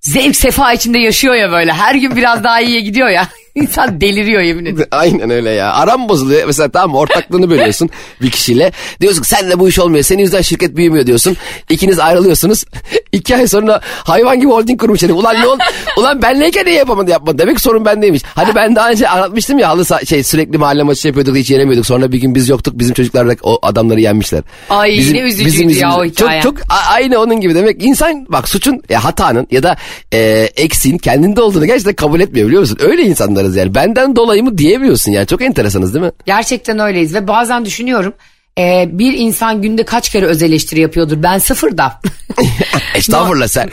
zevk 0.01 0.35
sefa 0.35 0.73
içinde 0.73 0.97
yaşıyor 0.97 1.35
ya 1.35 1.51
böyle. 1.51 1.73
Her 1.73 1.95
gün 1.95 2.15
biraz 2.15 2.43
daha 2.43 2.61
iyiye 2.61 2.79
gidiyor 2.79 3.09
ya. 3.09 3.27
İnsan 3.57 4.01
deliriyor 4.01 4.41
yemin 4.41 4.65
ederim. 4.65 4.87
Aynen 4.91 5.29
öyle 5.29 5.49
ya. 5.49 5.73
Aram 5.73 6.09
bozuluyor. 6.09 6.47
Mesela 6.47 6.69
tamam 6.69 6.95
ortaklığını 6.95 7.49
bölüyorsun 7.49 7.89
bir 8.21 8.31
kişiyle. 8.31 8.71
Diyorsun 9.01 9.21
ki 9.21 9.27
senle 9.27 9.59
bu 9.59 9.69
iş 9.69 9.79
olmuyor. 9.79 10.03
Senin 10.03 10.21
yüzünden 10.21 10.41
şirket 10.41 10.75
büyümüyor 10.75 11.07
diyorsun. 11.07 11.37
İkiniz 11.69 11.99
ayrılıyorsunuz. 11.99 12.65
İki 13.11 13.35
ay 13.35 13.47
sonra 13.47 13.81
hayvan 13.83 14.39
gibi 14.39 14.49
holding 14.49 14.81
kurmuş 14.81 15.03
herif. 15.03 15.15
Ulan 15.15 15.41
ne 15.41 15.47
oldu? 15.47 15.63
Ulan 15.97 16.21
benleyken 16.21 16.65
niye 16.65 16.75
yapamadı 16.75 17.11
yapmadı? 17.11 17.37
Demek 17.37 17.55
ki 17.55 17.61
sorun 17.61 17.85
bendeymiş. 17.85 18.21
Hani 18.35 18.55
ben 18.55 18.75
daha 18.75 18.89
önce 18.89 19.09
anlatmıştım 19.09 19.59
ya 19.59 19.69
halı 19.69 20.05
şey 20.05 20.23
sürekli 20.23 20.57
mahalle 20.57 20.83
maçı 20.83 21.07
yapıyorduk 21.07 21.35
hiç 21.35 21.51
yenemiyorduk. 21.51 21.85
Sonra 21.85 22.11
bir 22.11 22.17
gün 22.17 22.35
biz 22.35 22.49
yoktuk. 22.49 22.79
Bizim 22.79 22.93
çocuklar 22.93 23.29
da 23.29 23.35
o 23.43 23.59
adamları 23.61 24.01
yenmişler. 24.01 24.43
Ay, 24.69 24.97
ne 25.13 25.19
üzücüydü 25.19 25.79
ya 25.79 25.97
o 25.97 26.05
hikaye. 26.05 26.41
Çok, 26.41 26.57
çok 26.57 26.67
aynı 26.89 27.19
onun 27.19 27.41
gibi 27.41 27.55
demek. 27.55 27.83
insan 27.83 28.25
bak 28.29 28.49
suçun 28.49 28.81
ya 28.89 29.03
hatanın 29.03 29.47
ya 29.51 29.63
da 29.63 29.77
e, 30.13 30.49
eksiğin 30.55 30.97
kendinde 30.97 31.41
olduğunu 31.41 31.65
gerçekten 31.65 31.95
kabul 31.95 32.19
etmiyor 32.19 32.47
biliyor 32.47 32.61
musun? 32.61 32.77
Öyle 32.81 33.03
insanlarız 33.47 33.55
yani. 33.55 33.75
Benden 33.75 34.15
dolayı 34.15 34.43
mı 34.43 34.57
diyemiyorsun 34.57 35.11
yani. 35.11 35.27
Çok 35.27 35.41
enteresanız 35.41 35.93
değil 35.93 36.05
mi? 36.05 36.11
Gerçekten 36.25 36.79
öyleyiz 36.79 37.13
ve 37.13 37.27
bazen 37.27 37.65
düşünüyorum 37.65 38.13
e, 38.57 38.89
bir 38.91 39.13
insan 39.13 39.61
günde 39.61 39.83
kaç 39.83 40.09
kere 40.09 40.25
öz 40.25 40.43
eleştiri 40.43 40.79
yapıyordur. 40.79 41.23
Ben 41.23 41.37
sıfır 41.37 41.77
da. 41.77 41.99
Estağfurullah 42.95 43.47
sen. 43.47 43.69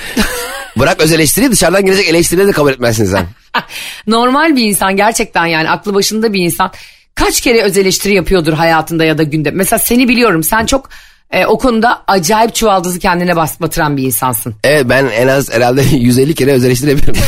Bırak 0.76 1.00
öz 1.00 1.12
eleştiriyi 1.12 1.50
dışarıdan 1.50 1.87
gelecek 1.87 2.08
eleştirileri 2.08 2.48
de 2.48 2.52
kabul 2.52 2.72
etmezsin 2.72 3.04
sen. 3.04 3.26
Normal 4.06 4.56
bir 4.56 4.64
insan 4.64 4.96
gerçekten 4.96 5.46
yani 5.46 5.70
aklı 5.70 5.94
başında 5.94 6.32
bir 6.32 6.40
insan 6.40 6.72
kaç 7.14 7.40
kere 7.40 7.62
öz 7.62 7.78
eleştiri 7.78 8.14
yapıyordur 8.14 8.52
hayatında 8.52 9.04
ya 9.04 9.18
da 9.18 9.22
günde. 9.22 9.50
Mesela 9.50 9.78
seni 9.78 10.08
biliyorum 10.08 10.42
sen 10.42 10.66
çok 10.66 10.88
e, 11.30 11.46
o 11.46 11.58
konuda 11.58 12.02
acayip 12.06 12.54
çuvaldızı 12.54 12.98
kendine 12.98 13.37
bas, 13.37 13.60
batıran 13.60 13.96
bir 13.96 14.02
insansın. 14.02 14.54
Evet 14.64 14.87
ben 14.88 15.06
en 15.06 15.28
az 15.28 15.52
herhalde 15.52 15.82
150 15.96 16.34
kere 16.34 16.52
öz 16.52 16.64
eleştiri 16.64 16.90
yapıyorum. 16.90 17.22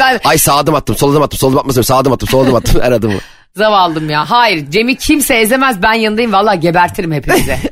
Ben 0.00 0.20
Ay 0.24 0.38
sağ 0.38 0.56
adım 0.56 0.74
attım, 0.74 0.96
sol 0.96 1.12
adım 1.12 1.22
attım, 1.22 1.38
sol 1.38 1.48
adım 1.48 1.58
atmasam 1.58 1.84
sağ 1.84 1.96
adım 1.96 2.12
attım, 2.12 2.28
sol 2.28 2.44
adım 2.44 2.54
attım 2.54 2.80
her 2.82 2.92
adımı. 2.92 3.18
zavallım 3.56 4.10
ya. 4.10 4.30
Hayır 4.30 4.70
Cem'i 4.70 4.96
kimse 4.96 5.34
ezemez 5.34 5.82
ben 5.82 5.92
yanındayım 5.92 6.32
valla 6.32 6.54
gebertirim 6.54 7.12
hepinize. 7.12 7.58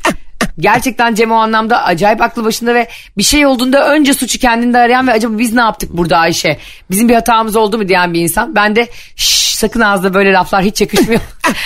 Gerçekten 0.58 1.14
Cem 1.14 1.32
o 1.32 1.34
anlamda 1.34 1.84
acayip 1.84 2.20
aklı 2.22 2.44
başında 2.44 2.74
ve 2.74 2.88
bir 3.18 3.22
şey 3.22 3.46
olduğunda 3.46 3.92
önce 3.92 4.14
suçu 4.14 4.38
kendinde 4.38 4.78
arayan 4.78 5.06
ve 5.06 5.12
acaba 5.12 5.38
biz 5.38 5.52
ne 5.52 5.60
yaptık 5.60 5.90
burada 5.92 6.18
Ayşe? 6.18 6.58
Bizim 6.90 7.08
bir 7.08 7.14
hatamız 7.14 7.56
oldu 7.56 7.78
mu 7.78 7.88
diyen 7.88 8.14
bir 8.14 8.20
insan. 8.20 8.54
Ben 8.54 8.76
de 8.76 8.88
şşş 9.16 9.54
sakın 9.54 9.80
ağızda 9.80 10.14
böyle 10.14 10.32
laflar 10.32 10.62
hiç 10.64 10.80
yakışmıyor. 10.80 11.20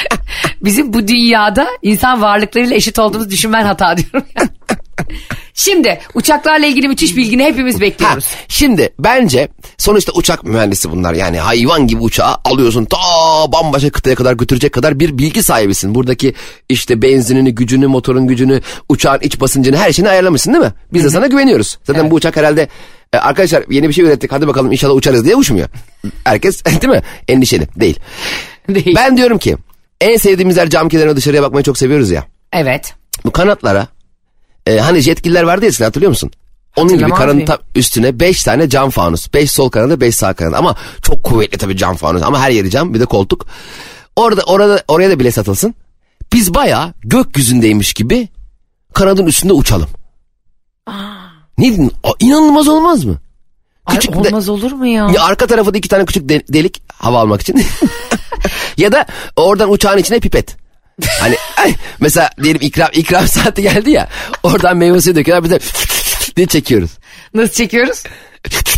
Bizim 0.62 0.92
bu 0.92 1.08
dünyada 1.08 1.66
insan 1.82 2.22
varlıklarıyla 2.22 2.76
eşit 2.76 2.98
olduğumuzu 2.98 3.30
düşünmen 3.30 3.64
hata 3.64 3.96
diyorum. 3.96 4.22
Şimdi 5.54 6.00
uçaklarla 6.14 6.66
ilgili 6.66 6.88
müthiş 6.88 7.16
bilgini 7.16 7.44
hepimiz 7.44 7.76
Ha, 7.76 7.80
bekliyoruz. 7.80 8.24
şimdi 8.48 8.92
bence 8.98 9.48
sonuçta 9.78 10.12
uçak 10.12 10.44
mühendisi 10.44 10.90
bunlar 10.90 11.14
yani 11.14 11.38
hayvan 11.38 11.86
gibi 11.86 12.02
uçağı 12.02 12.34
alıyorsun 12.44 12.84
ta 12.84 12.98
bambaşka 13.52 13.90
kıtaya 13.90 14.14
kadar 14.14 14.32
götürecek 14.32 14.72
kadar 14.72 15.00
bir 15.00 15.18
bilgi 15.18 15.42
sahibisin. 15.42 15.94
Buradaki 15.94 16.34
işte 16.68 17.02
benzinini, 17.02 17.54
gücünü, 17.54 17.86
motorun 17.86 18.26
gücünü, 18.26 18.60
uçağın 18.88 19.20
iç 19.20 19.40
basıncını 19.40 19.76
her 19.76 19.92
şeyini 19.92 20.10
ayarlamışsın 20.10 20.52
değil 20.52 20.64
mi? 20.64 20.72
Biz 20.92 21.04
de 21.04 21.10
sana 21.10 21.26
güveniyoruz. 21.26 21.78
Zaten 21.84 22.00
Evet. 22.00 22.10
bu 22.10 22.14
uçak 22.14 22.36
herhalde 22.36 22.68
e, 23.12 23.18
arkadaşlar 23.18 23.64
yeni 23.70 23.88
bir 23.88 23.92
şey 23.94 24.04
ürettik 24.04 24.32
hadi 24.32 24.46
bakalım 24.48 24.72
inşallah 24.72 24.94
uçarız 24.94 25.24
diye 25.24 25.36
uçmuyor. 25.36 25.68
Herkes 26.24 26.64
değil 26.82 26.88
mi? 26.92 27.02
Endişeli 27.28 27.66
değil. 27.76 27.98
Değil. 28.68 28.96
Ben 28.96 29.16
diyorum 29.16 29.38
ki 29.38 29.56
en 30.00 30.16
sevdiğimiz 30.16 30.56
yer 30.56 30.70
cam 30.70 30.88
kenarına 30.88 31.16
dışarıya 31.16 31.42
bakmayı 31.42 31.64
çok 31.64 31.78
seviyoruz 31.78 32.10
ya. 32.10 32.24
Evet. 32.52 32.94
Bu 33.24 33.30
kanatlara 33.30 33.86
e, 34.66 34.78
hani 34.78 35.00
jetgiller 35.00 35.42
vardı 35.42 35.66
ya 35.80 35.86
hatırlıyor 35.86 36.10
musun? 36.10 36.30
Onun 36.76 36.98
gibi 36.98 37.12
mıyım? 37.34 37.44
tam 37.44 37.58
üstüne 37.74 38.20
5 38.20 38.42
tane 38.44 38.68
cam 38.68 38.90
fanus. 38.90 39.34
5 39.34 39.50
sol 39.50 39.70
kanadı 39.70 40.00
5 40.00 40.16
sağ 40.16 40.34
kanadı 40.34 40.56
ama 40.56 40.76
çok 41.02 41.24
kuvvetli 41.24 41.58
tabii 41.58 41.76
cam 41.76 41.96
fanus 41.96 42.22
ama 42.22 42.40
her 42.40 42.50
yeri 42.50 42.70
cam 42.70 42.94
bir 42.94 43.00
de 43.00 43.04
koltuk. 43.06 43.46
Orada 44.16 44.42
orada 44.42 44.82
oraya 44.88 45.10
da 45.10 45.20
bile 45.20 45.30
satılsın. 45.30 45.74
Biz 46.32 46.54
bayağı 46.54 46.92
gökyüzündeymiş 47.00 47.94
gibi 47.94 48.28
kanadın 48.94 49.26
üstünde 49.26 49.52
uçalım. 49.52 49.88
Ne 51.58 51.72
dedin? 51.72 51.92
Aa, 52.04 52.10
İnanılmaz 52.20 52.68
olmaz 52.68 53.04
mı? 53.04 53.18
Ay, 53.86 53.96
Küçük 53.96 54.14
de- 54.14 54.18
olmaz 54.18 54.48
olur 54.48 54.72
mu 54.72 54.86
ya? 54.86 55.10
ya 55.14 55.22
arka 55.24 55.46
tarafı 55.46 55.74
da 55.74 55.78
iki 55.78 55.88
tane 55.88 56.04
küçük 56.04 56.28
de- 56.28 56.42
delik 56.48 56.82
hava 56.92 57.20
almak 57.20 57.40
için. 57.40 57.62
ya 58.76 58.92
da 58.92 59.06
oradan 59.36 59.70
uçağın 59.72 59.98
içine 59.98 60.20
pipet. 60.20 60.56
Hani 61.20 61.36
ay, 61.56 61.74
mesela 62.00 62.30
diyelim 62.42 62.60
ikram 62.62 62.88
ikram 62.92 63.28
saati 63.28 63.62
geldi 63.62 63.90
ya. 63.90 64.08
Oradan 64.42 64.76
meyve 64.76 65.00
suyu 65.00 65.16
döküyorlar 65.16 65.44
biz 65.44 65.50
de 65.50 65.58
diye 66.36 66.46
çekiyoruz. 66.46 66.90
Nasıl 67.34 67.52
çekiyoruz? 67.52 68.02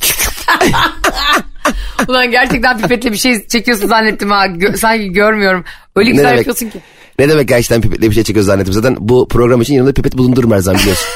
Ulan 2.08 2.30
gerçekten 2.30 2.78
pipetle 2.78 3.12
bir 3.12 3.16
şey 3.16 3.46
çekiyorsun 3.46 3.88
zannettim 3.88 4.30
ha. 4.30 4.46
Gö- 4.46 4.76
sanki 4.76 5.08
görmüyorum. 5.12 5.64
Öyle 5.96 6.10
güzel 6.10 6.24
demek? 6.24 6.36
yapıyorsun 6.36 6.70
ki. 6.70 6.78
Ne 7.18 7.28
demek 7.28 7.48
gerçekten 7.48 7.80
pipetle 7.80 8.10
bir 8.10 8.14
şey 8.14 8.24
çekiyoruz 8.24 8.46
zannettim. 8.46 8.72
Zaten 8.72 8.96
bu 9.00 9.28
program 9.28 9.60
için 9.60 9.74
yanımda 9.74 9.92
pipet 9.92 10.18
bulundururum 10.18 10.52
her 10.52 10.58
zaman 10.58 10.80
biliyorsun. 10.80 11.06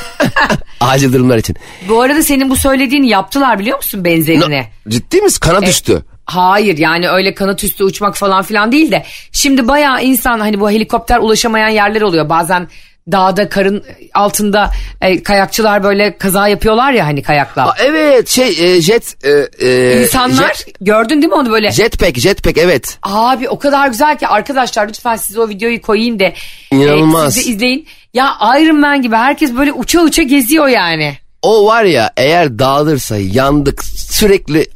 Acil 0.81 1.13
durumlar 1.13 1.39
için. 1.39 1.57
Bu 1.89 2.01
arada 2.01 2.23
senin 2.23 2.51
bu 2.51 2.57
söylediğini 2.57 3.09
yaptılar 3.09 3.59
biliyor 3.59 3.77
musun 3.77 4.05
benzerini? 4.05 4.67
Ciddi 4.89 5.23
misin? 5.23 5.39
Kanat 5.41 5.69
üstü. 5.69 6.03
Hayır 6.27 6.79
yani 6.79 7.09
öyle 7.09 7.35
kanat 7.35 7.65
üstü 7.65 7.85
uçmak 7.85 8.17
falan 8.17 8.43
filan 8.43 8.73
değil 8.73 8.91
de 8.91 9.05
şimdi 9.33 9.69
bayağı 9.69 10.03
insan 10.05 10.41
hani 10.41 10.61
bu 10.61 10.71
helikopter 10.71 11.19
ulaşamayan 11.19 11.69
yerler 11.69 12.01
oluyor 12.01 12.29
bazen 12.29 12.69
dağda 13.13 13.49
karın 13.49 13.85
altında 14.15 14.71
e, 15.01 15.23
kayakçılar 15.23 15.83
böyle 15.83 16.19
kaza 16.19 16.49
yapıyorlar 16.49 16.93
ya 16.93 17.07
hani 17.07 17.23
kayakla. 17.23 17.69
Aa, 17.69 17.75
evet 17.85 18.29
şey 18.29 18.49
e, 18.77 18.81
jet. 18.83 19.17
E, 19.25 19.67
e, 19.67 20.03
İnsanlar 20.03 20.55
jet- 20.55 20.75
gördün 20.81 21.15
değil 21.23 21.29
mi 21.33 21.35
onu 21.35 21.51
böyle? 21.51 21.71
jetpack 21.73 22.19
jetpack 22.19 22.59
evet. 22.59 22.99
Abi 23.03 23.49
o 23.49 23.59
kadar 23.59 23.89
güzel 23.89 24.19
ki 24.19 24.27
arkadaşlar 24.29 24.89
lütfen 24.89 25.17
size 25.17 25.41
o 25.41 25.49
videoyu 25.49 25.83
koyayım 25.83 26.21
da 26.21 26.33
İnanılmaz. 26.73 27.35
siz 27.35 27.47
de 27.47 27.51
izleyin. 27.51 27.87
Ya 28.15 28.37
Iron 28.61 28.81
Man 28.81 29.03
gibi 29.03 29.17
herkes 29.17 29.55
böyle 29.57 29.73
uça 29.73 30.01
uça 30.01 30.23
geziyor 30.23 30.69
yani. 30.69 31.15
O 31.43 31.67
var 31.67 31.85
ya 31.85 32.11
eğer 32.17 32.59
dağılırsa 32.59 33.17
yandık 33.17 33.85
sürekli 33.85 34.67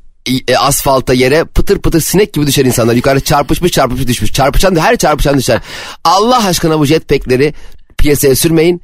e, 0.49 0.57
asfalta 0.57 1.15
yere 1.15 1.45
pıtır 1.45 1.79
pıtır 1.79 2.01
sinek 2.01 2.33
gibi 2.33 2.47
düşer 2.47 2.65
insanlar. 2.65 2.95
Yukarı 2.95 3.21
çarpışmış 3.21 3.73
çarpışmış 3.73 4.09
düşmüş. 4.09 4.33
Çarpışan 4.33 4.77
her 4.77 4.97
çarpışan 4.97 5.39
düşer. 5.39 5.61
Allah 6.05 6.47
aşkına 6.47 6.79
bu 6.79 6.87
jetpackleri 6.87 7.55
piyasaya 7.99 8.37
sürmeyin. 8.37 8.83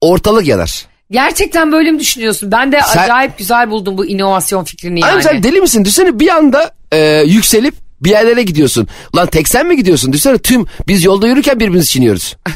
Ortalık 0.00 0.46
yanar. 0.46 0.86
Gerçekten 1.10 1.72
böyle 1.72 1.90
mi 1.90 2.00
düşünüyorsun? 2.00 2.52
Ben 2.52 2.72
de 2.72 2.80
Sen- 2.86 3.02
acayip 3.02 3.38
güzel 3.38 3.70
buldum 3.70 3.98
bu 3.98 4.06
inovasyon 4.06 4.64
fikrini 4.64 5.00
yani. 5.00 5.12
Abi 5.12 5.22
sen 5.22 5.42
deli 5.42 5.60
misin? 5.60 5.84
Düşünsene 5.84 6.20
bir 6.20 6.28
anda 6.28 6.74
e, 6.92 7.22
yükselip 7.26 7.74
bir 8.00 8.10
yerlere 8.10 8.42
gidiyorsun. 8.42 8.88
Lan 9.16 9.26
tek 9.26 9.48
sen 9.48 9.66
mi 9.66 9.76
gidiyorsun? 9.76 10.12
Düşünsene 10.12 10.38
tüm 10.38 10.66
biz 10.88 11.04
yolda 11.04 11.26
yürürken 11.26 11.60
birbirimizi 11.60 11.88
çiğniyoruz. 11.88 12.36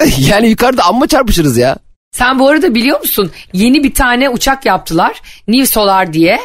yani 0.18 0.48
yukarıda 0.48 0.84
amma 0.84 1.06
çarpışırız 1.06 1.58
ya. 1.58 1.76
Sen 2.12 2.38
bu 2.38 2.48
arada 2.48 2.74
biliyor 2.74 3.00
musun? 3.00 3.32
Yeni 3.52 3.84
bir 3.84 3.94
tane 3.94 4.30
uçak 4.30 4.66
yaptılar. 4.66 5.22
New 5.48 5.66
Solar 5.66 6.12
diye. 6.12 6.40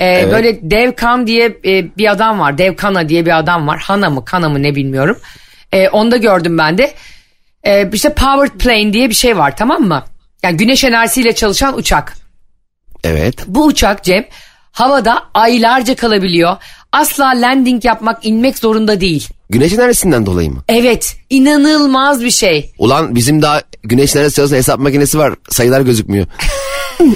Ee, 0.00 0.28
Böyle 0.32 0.70
Dev 0.70 0.92
Kan 0.92 1.26
diye 1.26 1.58
e, 1.64 1.96
bir 1.96 2.10
adam 2.12 2.38
var. 2.38 2.58
Dev 2.58 2.76
Kana 2.76 3.08
diye 3.08 3.26
bir 3.26 3.38
adam 3.38 3.66
var. 3.66 3.78
Hana 3.78 4.10
mı 4.10 4.24
Kana 4.24 4.48
mı 4.48 4.62
ne 4.62 4.74
bilmiyorum. 4.74 5.18
Ee, 5.72 5.88
onu 5.88 6.10
da 6.10 6.16
gördüm 6.16 6.58
ben 6.58 6.78
de. 6.78 6.94
Ee, 7.66 7.90
işte 7.92 8.14
Powered 8.14 8.60
Plane 8.60 8.92
diye 8.92 9.08
bir 9.10 9.14
şey 9.14 9.38
var 9.38 9.56
tamam 9.56 9.82
mı? 9.82 10.04
Yani 10.42 10.56
güneş 10.56 10.84
enerjisiyle 10.84 11.34
çalışan 11.34 11.78
uçak. 11.78 12.14
Evet. 13.04 13.34
Bu 13.46 13.64
uçak 13.64 14.04
Cem 14.04 14.24
havada 14.72 15.22
aylarca 15.34 15.94
kalabiliyor. 15.94 16.56
Asla 16.92 17.24
landing 17.26 17.84
yapmak, 17.84 18.26
inmek 18.26 18.58
zorunda 18.58 19.00
değil. 19.00 19.28
Güneş 19.50 19.72
enerjisinden 19.72 20.26
dolayı 20.26 20.50
mı? 20.50 20.62
Evet, 20.68 21.16
inanılmaz 21.30 22.24
bir 22.24 22.30
şey. 22.30 22.72
Ulan 22.78 23.14
bizim 23.14 23.42
daha 23.42 23.62
güneş 23.82 24.16
enerjisi 24.16 24.36
çalışan 24.36 24.56
hesap 24.56 24.78
makinesi 24.80 25.18
var. 25.18 25.34
Sayılar 25.50 25.80
gözükmüyor. 25.80 26.26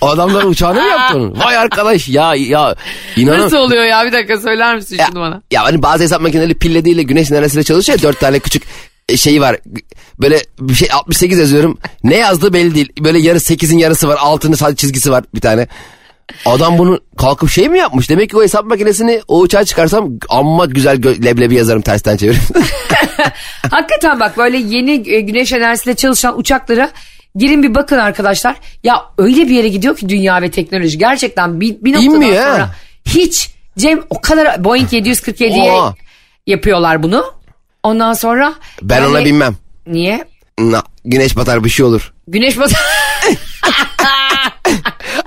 adamlar 0.00 0.42
uçağını 0.44 0.82
mı 0.82 0.88
yaptı 0.88 1.16
onu? 1.18 1.34
Vay 1.44 1.56
arkadaş 1.56 2.08
ya 2.08 2.34
ya. 2.34 2.74
İnanın. 3.16 3.40
Nasıl 3.40 3.56
oluyor 3.56 3.84
ya? 3.84 4.06
Bir 4.06 4.12
dakika 4.12 4.38
söyler 4.40 4.76
misin 4.76 4.96
Ya, 4.98 5.06
şunu 5.06 5.20
bana? 5.20 5.42
ya 5.50 5.64
hani 5.64 5.82
bazı 5.82 6.04
hesap 6.04 6.20
makineleri 6.20 6.54
pille 6.54 6.84
değil 6.84 6.96
de 6.96 7.02
güneş 7.02 7.30
enerjisiyle 7.30 7.64
çalışıyor. 7.64 7.98
ya, 7.98 8.02
Dört 8.02 8.20
tane 8.20 8.38
küçük 8.38 8.62
e, 9.08 9.16
şeyi 9.16 9.40
var. 9.40 9.56
Böyle 10.20 10.42
bir 10.60 10.74
şey 10.74 10.88
68 10.92 11.38
yazıyorum. 11.38 11.78
Ne 12.04 12.16
yazdığı 12.16 12.52
belli 12.52 12.74
değil. 12.74 12.92
Böyle 13.00 13.18
yarı 13.18 13.38
8'in 13.38 13.78
yarısı 13.78 14.08
var. 14.08 14.18
Altının 14.20 14.56
sadece 14.56 14.76
çizgisi 14.76 15.10
var 15.10 15.24
bir 15.34 15.40
tane. 15.40 15.68
Adam 16.46 16.78
bunu 16.78 17.00
kalkıp 17.18 17.50
şey 17.50 17.68
mi 17.68 17.78
yapmış? 17.78 18.10
Demek 18.10 18.30
ki 18.30 18.36
o 18.36 18.42
hesap 18.42 18.64
makinesini 18.64 19.20
o 19.28 19.40
uçağa 19.40 19.64
çıkarsam 19.64 20.08
amma 20.28 20.66
güzel 20.66 20.96
leblebi 21.24 21.54
yazarım 21.54 21.82
tersten 21.82 22.16
çevirip. 22.16 22.40
Hakikaten 23.70 24.20
bak 24.20 24.36
böyle 24.38 24.56
yeni 24.56 25.10
e, 25.10 25.20
güneş 25.20 25.52
enerjisiyle 25.52 25.96
çalışan 25.96 26.38
uçaklara 26.38 26.90
girin 27.36 27.62
bir 27.62 27.74
bakın 27.74 27.98
arkadaşlar. 27.98 28.56
Ya 28.84 29.02
öyle 29.18 29.36
bir 29.48 29.50
yere 29.54 29.68
gidiyor 29.68 29.96
ki 29.96 30.08
dünya 30.08 30.42
ve 30.42 30.50
teknoloji 30.50 30.98
gerçekten 30.98 31.60
bir, 31.60 31.76
bir 31.84 31.92
noktadan 31.92 32.14
İnmiyor 32.14 32.42
sonra 32.42 32.74
hiç 33.04 33.50
Cem 33.78 34.00
o 34.10 34.20
kadar 34.20 34.64
Boeing 34.64 34.92
747'ye 34.92 35.72
Oha. 35.72 35.94
yapıyorlar 36.46 37.02
bunu. 37.02 37.34
Ondan 37.82 38.12
sonra 38.12 38.54
ben 38.82 38.96
yani- 38.96 39.06
ona 39.06 39.24
binmem. 39.24 39.56
Niye? 39.86 40.24
Na, 40.58 40.82
güneş 41.04 41.36
batar 41.36 41.64
bir 41.64 41.70
şey 41.70 41.86
olur. 41.86 42.12
Güneş 42.28 42.58
batı 42.58 42.74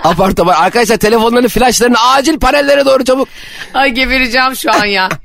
Apartman. 0.04 0.54
Arkadaşlar 0.54 0.98
telefonlarını 0.98 1.48
flaşlarını 1.48 1.96
acil 2.02 2.40
panellere 2.40 2.86
doğru 2.86 3.04
çabuk. 3.06 3.28
Ay 3.74 3.92
gebereceğim 3.92 4.56
şu 4.56 4.72
an 4.74 4.86
ya. 4.86 5.10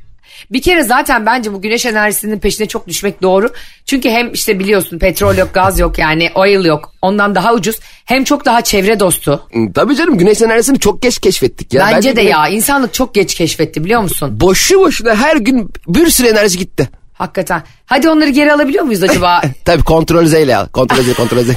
Bir 0.51 0.63
kere 0.63 0.83
zaten 0.83 1.27
bence 1.27 1.53
bu 1.53 1.63
güneş 1.63 1.87
enerjisinin 1.87 2.39
peşine 2.39 2.67
çok 2.69 2.89
düşmek 2.89 3.23
doğru. 3.23 3.53
Çünkü 3.87 4.11
hem 4.11 4.33
işte 4.33 4.59
biliyorsun 4.59 4.99
petrol 4.99 5.37
yok, 5.37 5.55
gaz 5.55 5.79
yok 5.79 5.99
yani 5.99 6.31
oil 6.35 6.65
yok. 6.65 6.95
Ondan 7.03 7.35
daha 7.35 7.55
ucuz. 7.55 7.77
Hem 8.05 8.25
çok 8.25 8.45
daha 8.45 8.61
çevre 8.63 9.01
dostu. 9.01 9.47
Tabii 9.75 9.97
canım 9.97 10.19
güneş 10.19 10.43
enerjisini 10.43 10.79
çok 10.81 11.03
geç 11.03 11.19
keşfettik 11.19 11.75
ya. 11.75 11.89
Bence 11.93 12.17
de 12.17 12.23
güneş- 12.23 12.31
ya 12.31 12.49
insanlık 12.49 12.95
çok 12.95 13.15
geç 13.15 13.35
keşfetti 13.35 13.85
biliyor 13.85 14.01
musun? 14.01 14.41
Boşu 14.41 14.81
boşuna 14.81 15.15
her 15.15 15.37
gün 15.37 15.71
bir 15.89 16.11
sürü 16.11 16.29
enerji 16.29 16.59
gitti. 16.59 16.89
Hakikaten. 17.13 17.63
Hadi 17.87 18.09
onları 18.09 18.31
geri 18.31 18.53
alabiliyor 18.53 18.85
muyuz 18.85 19.03
acaba? 19.03 19.43
Tabii 19.65 19.83
kontrol 19.83 20.27
Z 20.27 20.33
ile 20.35 20.57
al. 20.57 20.67
Kontrol 20.69 21.03
Z, 21.03 21.15
kontrol 21.15 21.43
Z. 21.45 21.49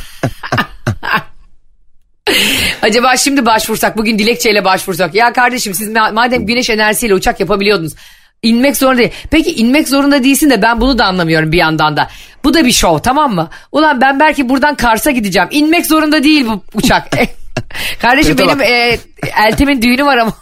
acaba 2.82 3.18
şimdi 3.18 3.46
başvursak, 3.46 3.98
bugün 3.98 4.20
dilekçeyle 4.20 4.66
başvursak. 4.66 5.16
Ya 5.16 5.34
kardeşim 5.34 5.74
siz 5.74 5.90
ma- 5.90 6.14
madem 6.14 6.46
güneş 6.46 6.70
enerjisiyle 6.70 7.14
uçak 7.14 7.40
yapabiliyordunuz. 7.40 7.94
İnmek 8.44 8.78
zorunda 8.78 8.98
değil. 8.98 9.12
Peki 9.32 9.52
inmek 9.54 9.88
zorunda 9.90 10.24
değilsin 10.24 10.50
de 10.50 10.62
ben 10.62 10.82
bunu 10.82 10.98
da 10.98 11.06
anlamıyorum 11.06 11.52
bir 11.52 11.58
yandan 11.58 11.98
da. 11.98 12.08
Bu 12.44 12.54
da 12.54 12.66
bir 12.66 12.72
şov 12.72 13.00
tamam 13.00 13.36
mı? 13.36 13.50
Ulan 13.72 14.02
ben 14.02 14.20
belki 14.20 14.50
buradan 14.50 14.76
Kars'a 14.76 15.12
gideceğim. 15.12 15.48
İnmek 15.52 15.86
zorunda 15.86 16.24
değil 16.24 16.46
bu 16.48 16.64
uçak. 16.74 17.08
Kardeşim 18.02 18.36
Pilota 18.36 18.60
benim 18.60 18.60
bak. 18.60 18.68
e, 18.68 19.00
Eltim'in 19.48 19.82
düğünü 19.82 20.06
var 20.06 20.18
ama. 20.18 20.34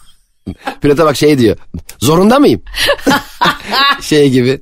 Pilota 0.81 1.05
bak 1.05 1.15
şey 1.17 1.37
diyor. 1.39 1.57
Zorunda 1.99 2.39
mıyım? 2.39 2.61
şey 4.01 4.29
gibi. 4.29 4.61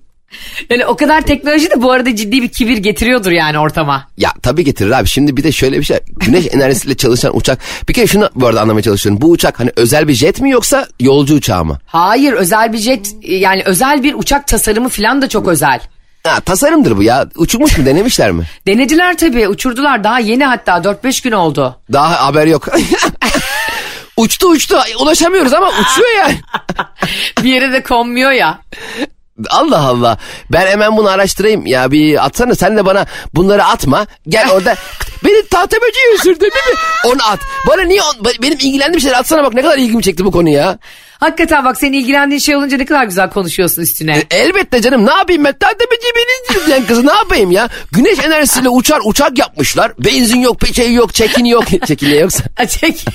Yani 0.70 0.86
o 0.86 0.96
kadar 0.96 1.22
teknoloji 1.22 1.70
de 1.72 1.82
bu 1.82 1.92
arada 1.92 2.16
ciddi 2.16 2.42
bir 2.42 2.48
kibir 2.50 2.78
getiriyordur 2.78 3.32
yani 3.32 3.60
ortama. 3.60 4.08
Ya 4.18 4.34
tabii 4.42 4.64
getirir 4.64 4.92
abi. 4.92 5.08
Şimdi 5.08 5.38
bir 5.38 5.44
de 5.44 5.52
şöyle 5.52 5.80
bir 5.80 5.84
şey. 5.84 5.98
Güneş 6.08 6.48
enerjisiyle 6.52 6.98
çalışan 6.98 7.38
uçak. 7.38 7.60
Bir 7.90 7.94
kere 7.94 8.08
şunu 8.08 8.30
bu 8.36 8.48
arada 8.48 8.62
anlamaya 8.62 8.84
çalışıyorum. 8.84 9.22
Bu 9.22 9.30
uçak 9.32 9.60
hani 9.60 9.72
özel 9.76 10.08
bir 10.08 10.14
jet 10.14 10.42
mi 10.42 10.52
yoksa 10.52 10.88
yolcu 11.00 11.36
uçağı 11.36 11.66
mı? 11.66 11.80
Hayır 11.86 12.34
özel 12.34 12.74
bir 12.74 12.78
jet 12.78 13.08
yani 13.22 13.62
özel 13.66 14.04
bir 14.04 14.14
uçak 14.14 14.48
tasarımı 14.48 14.90
falan 14.90 15.22
da 15.22 15.30
çok 15.30 15.48
özel. 15.48 15.80
Ha, 16.24 16.40
tasarımdır 16.40 16.98
bu 16.98 17.04
ya. 17.04 17.28
Uçurmuş 17.36 17.78
mu 17.78 17.86
denemişler 17.86 18.32
mi? 18.32 18.44
Denediler 18.68 19.18
tabii 19.18 19.48
uçurdular 19.48 20.04
daha 20.04 20.20
yeni 20.20 20.46
hatta 20.46 20.72
4-5 20.78 21.24
gün 21.24 21.32
oldu. 21.32 21.76
Daha 21.94 22.26
haber 22.26 22.48
yok. 22.48 22.68
uçtu 24.18 24.48
uçtu. 24.48 24.78
Ulaşamıyoruz 25.00 25.54
ama 25.54 25.68
uçuyor 25.70 26.10
yani. 26.18 26.40
bir 27.44 27.50
yere 27.50 27.74
de 27.74 27.84
konmuyor 27.84 28.32
ya. 28.32 28.60
Allah 29.50 29.80
Allah. 29.88 30.18
Ben 30.52 30.68
hemen 30.68 30.98
bunu 30.98 31.10
araştırayım. 31.10 31.66
Ya 31.66 31.92
bir 31.92 32.26
atsana 32.26 32.56
sen 32.56 32.78
de 32.78 32.86
bana 32.86 33.06
bunları 33.36 33.64
atma. 33.66 34.08
Gel 34.28 34.50
orada. 34.52 34.76
Beni 35.26 35.48
tahta 35.48 35.78
böceği 35.78 36.16
ısırdı 36.16 36.42
değil 36.42 36.52
mi? 36.52 36.80
Onu 37.06 37.32
at. 37.32 37.40
Bana 37.68 37.82
niye 37.82 38.02
on, 38.02 38.26
benim 38.42 38.58
ilgilendiğim 38.58 39.00
şeyleri 39.00 39.18
atsana 39.18 39.44
bak 39.44 39.54
ne 39.54 39.62
kadar 39.62 39.78
ilgimi 39.78 40.04
çekti 40.04 40.26
bu 40.26 40.32
konu 40.32 40.50
ya. 40.50 40.78
Hakikaten 41.20 41.66
bak 41.66 41.78
senin 41.78 41.94
ilgilendiğin 41.94 42.40
şey 42.40 42.56
olunca 42.56 42.78
ne 42.78 42.86
kadar 42.86 43.04
güzel 43.04 43.30
konuşuyorsun 43.30 43.82
üstüne. 43.82 44.18
E, 44.18 44.38
elbette 44.38 44.82
canım 44.82 45.06
ne 45.06 45.14
yapayım 45.14 45.44
ben 45.44 45.54
tahta 45.60 45.86
böceği 45.92 46.14
beni 46.16 46.58
izleyen 46.58 46.86
kızı 46.86 47.08
ne 47.08 47.14
yapayım 47.14 47.52
ya. 47.52 47.70
Güneş 47.92 48.20
enerjisiyle 48.20 48.70
uçar 48.70 49.02
uçak 49.06 49.38
yapmışlar. 49.38 49.92
Benzin 50.00 50.40
yok 50.40 50.58
şey 50.76 50.94
yok 50.94 51.14
çekin 51.14 51.46
yok. 51.46 51.64
çekin 51.88 52.10
ne 52.10 52.16
yoksa. 52.16 52.44
Çek. 52.68 53.06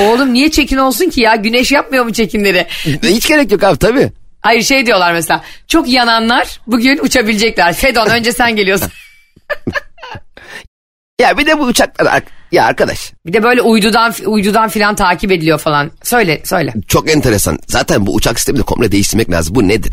Oğlum 0.00 0.32
niye 0.32 0.50
çekin 0.50 0.76
olsun 0.76 1.10
ki 1.10 1.20
ya? 1.20 1.36
Güneş 1.36 1.72
yapmıyor 1.72 2.04
mu 2.04 2.12
çekimleri? 2.12 2.66
Hiç 3.02 3.28
gerek 3.28 3.52
yok 3.52 3.64
abi 3.64 3.78
tabii. 3.78 4.12
Hayır 4.42 4.62
şey 4.62 4.86
diyorlar 4.86 5.12
mesela. 5.12 5.42
Çok 5.68 5.88
yananlar 5.88 6.60
bugün 6.66 6.98
uçabilecekler. 6.98 7.72
Fedon 7.74 8.06
önce 8.06 8.32
sen 8.32 8.56
geliyorsun. 8.56 8.88
Ya 11.20 11.38
bir 11.38 11.46
de 11.46 11.58
bu 11.58 11.62
uçaklar 11.64 12.22
ya 12.52 12.64
arkadaş 12.64 13.12
Bir 13.26 13.32
de 13.32 13.42
böyle 13.42 13.62
uydudan 13.62 14.14
uydudan 14.26 14.68
filan 14.68 14.94
takip 14.94 15.32
ediliyor 15.32 15.58
falan. 15.58 15.90
Söyle 16.02 16.40
söyle. 16.44 16.72
çok 16.88 17.10
enteresan. 17.10 17.58
Zaten 17.66 18.06
bu 18.06 18.14
uçak 18.14 18.38
sistemini 18.38 18.62
komple 18.62 18.92
değiştirmek 18.92 19.30
lazım. 19.30 19.54
Bu 19.54 19.68
nedir? 19.68 19.92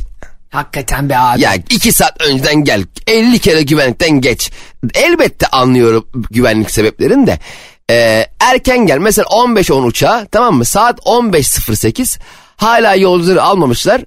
Hakikaten 0.49 1.09
be 1.09 1.17
abi. 1.17 1.41
Ya 1.41 1.53
iki 1.55 1.91
saat 1.91 2.21
önceden 2.21 2.55
gel 2.63 2.83
50 3.07 3.39
kere 3.39 3.61
güvenlikten 3.61 4.09
geç. 4.21 4.51
Elbette 4.93 5.47
anlıyorum 5.47 6.07
güvenlik 6.31 6.71
sebeplerini 6.71 7.27
de. 7.27 7.39
Ee, 7.91 8.25
erken 8.39 8.85
gel 8.85 8.97
mesela 8.97 9.25
15-10 9.25 9.85
uçağa 9.85 10.27
tamam 10.31 10.55
mı 10.55 10.65
saat 10.65 10.99
15.08 10.99 12.19
hala 12.57 12.95
yolcuları 12.95 13.43
almamışlar. 13.43 14.01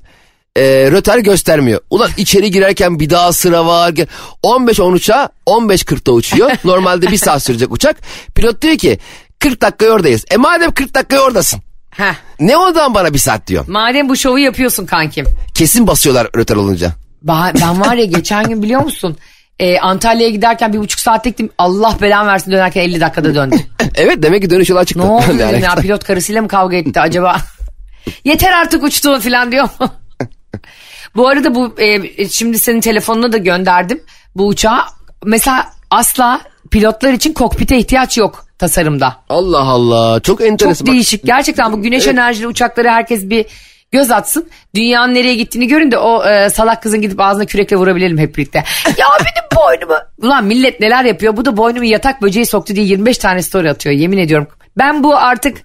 Ee, 0.57 0.63
rötar 0.93 1.19
göstermiyor. 1.19 1.81
Ulan 1.91 2.11
içeri 2.17 2.51
girerken 2.51 3.01
bir 3.01 3.11
daha 3.11 3.33
sıra 3.33 3.67
var. 3.67 3.91
15-10 4.43 4.93
uçağa 4.93 5.29
15.40'da 5.47 6.13
uçuyor. 6.13 6.51
Normalde 6.65 7.07
bir 7.11 7.17
saat 7.17 7.43
sürecek 7.43 7.73
uçak. 7.73 7.97
Pilot 8.35 8.63
diyor 8.63 8.77
ki 8.77 8.99
40 9.39 9.61
dakika 9.63 9.87
oradayız. 9.87 10.25
E 10.31 10.37
madem 10.37 10.73
40 10.73 10.95
dakika 10.95 11.21
oradasın. 11.21 11.61
Heh. 11.91 12.15
Ne 12.41 12.57
ondan 12.57 12.95
bana 12.95 13.13
bir 13.15 13.19
saat 13.19 13.47
diyor. 13.47 13.65
Madem 13.69 14.09
bu 14.09 14.17
şovu 14.17 14.39
yapıyorsun 14.39 14.87
kankim. 14.87 15.27
Kesin 15.55 15.87
basıyorlar 15.87 16.29
rötar 16.37 16.57
olunca. 16.57 16.93
Ba- 17.27 17.61
Ben 17.61 17.81
var 17.81 17.95
ya 17.95 18.05
geçen 18.05 18.49
gün 18.49 18.63
biliyor 18.63 18.83
musun? 18.83 19.17
Ee, 19.59 19.79
Antalya'ya 19.79 20.31
giderken 20.33 20.73
bir 20.73 20.79
buçuk 20.79 21.01
saat 21.01 21.25
gittim. 21.25 21.51
Allah 21.59 21.97
belan 22.03 22.27
versin 22.27 22.53
dönerken 22.53 22.81
50 22.83 23.01
dakikada 23.01 23.35
döndüm. 23.35 23.61
Evet 23.95 24.23
demek 24.23 24.43
ki 24.43 24.51
dönüş 24.51 24.69
yola 24.71 24.85
çıktı. 24.85 25.07
Ne 25.07 25.11
oldu 25.11 25.37
ya 25.63 25.75
pilot 25.75 26.05
karısıyla 26.05 26.43
mı 26.43 26.49
kavga 26.49 26.77
etti 26.77 27.01
acaba? 27.01 27.37
Yeter 28.25 28.53
artık 28.53 28.83
uçtuğun 28.85 29.21
falan 29.21 29.53
diyor 29.53 29.69
mu? 29.81 29.91
Bu 31.17 31.29
arada 31.29 31.55
bu 31.55 31.75
e, 31.79 32.29
şimdi 32.29 32.59
senin 32.59 32.81
telefonuna 32.81 33.33
da 33.33 33.37
gönderdim. 33.37 34.03
bu 34.37 34.47
uçağa. 34.47 34.85
Mesela 35.25 35.67
asla 35.91 36.41
pilotlar 36.71 37.13
için 37.13 37.33
kokpite 37.33 37.79
ihtiyaç 37.79 38.19
yok 38.19 38.45
tasarımda. 38.59 39.17
Allah 39.29 39.61
Allah 39.61 40.21
çok 40.21 40.41
enteresan. 40.41 40.85
Çok 40.85 40.95
değişik. 40.95 41.25
Gerçekten 41.25 41.73
bu 41.73 41.83
güneş 41.83 42.07
enerjili 42.07 42.47
uçakları 42.47 42.89
herkes 42.89 43.31
bir 43.31 43.47
göz 43.93 44.11
atsın. 44.11 44.49
Dünyanın 44.75 45.15
nereye 45.15 45.35
gittiğini 45.35 45.67
görün 45.67 45.91
de 45.91 45.99
o 45.99 46.25
e, 46.25 46.51
salak 46.51 46.83
kızın 46.83 47.01
gidip 47.01 47.21
ağzına 47.21 47.45
kürekle 47.45 47.77
vurabilelim 47.77 48.19
hep 48.19 48.37
birlikte. 48.37 48.59
ya 48.99 49.07
benim 49.21 49.65
boynumu. 49.65 49.99
Ulan 50.19 50.45
millet 50.45 50.81
neler 50.81 51.05
yapıyor. 51.05 51.37
Bu 51.37 51.45
da 51.45 51.57
boynumu 51.57 51.85
yatak 51.85 52.23
böceği 52.23 52.47
soktu 52.47 52.77
diye 52.77 52.87
25 52.87 53.19
tane 53.19 53.43
story 53.43 53.71
atıyor. 53.71 53.95
Yemin 53.95 54.19
ediyorum. 54.19 54.47
Ben 54.79 55.05
bu 55.05 55.17
artık 55.17 55.59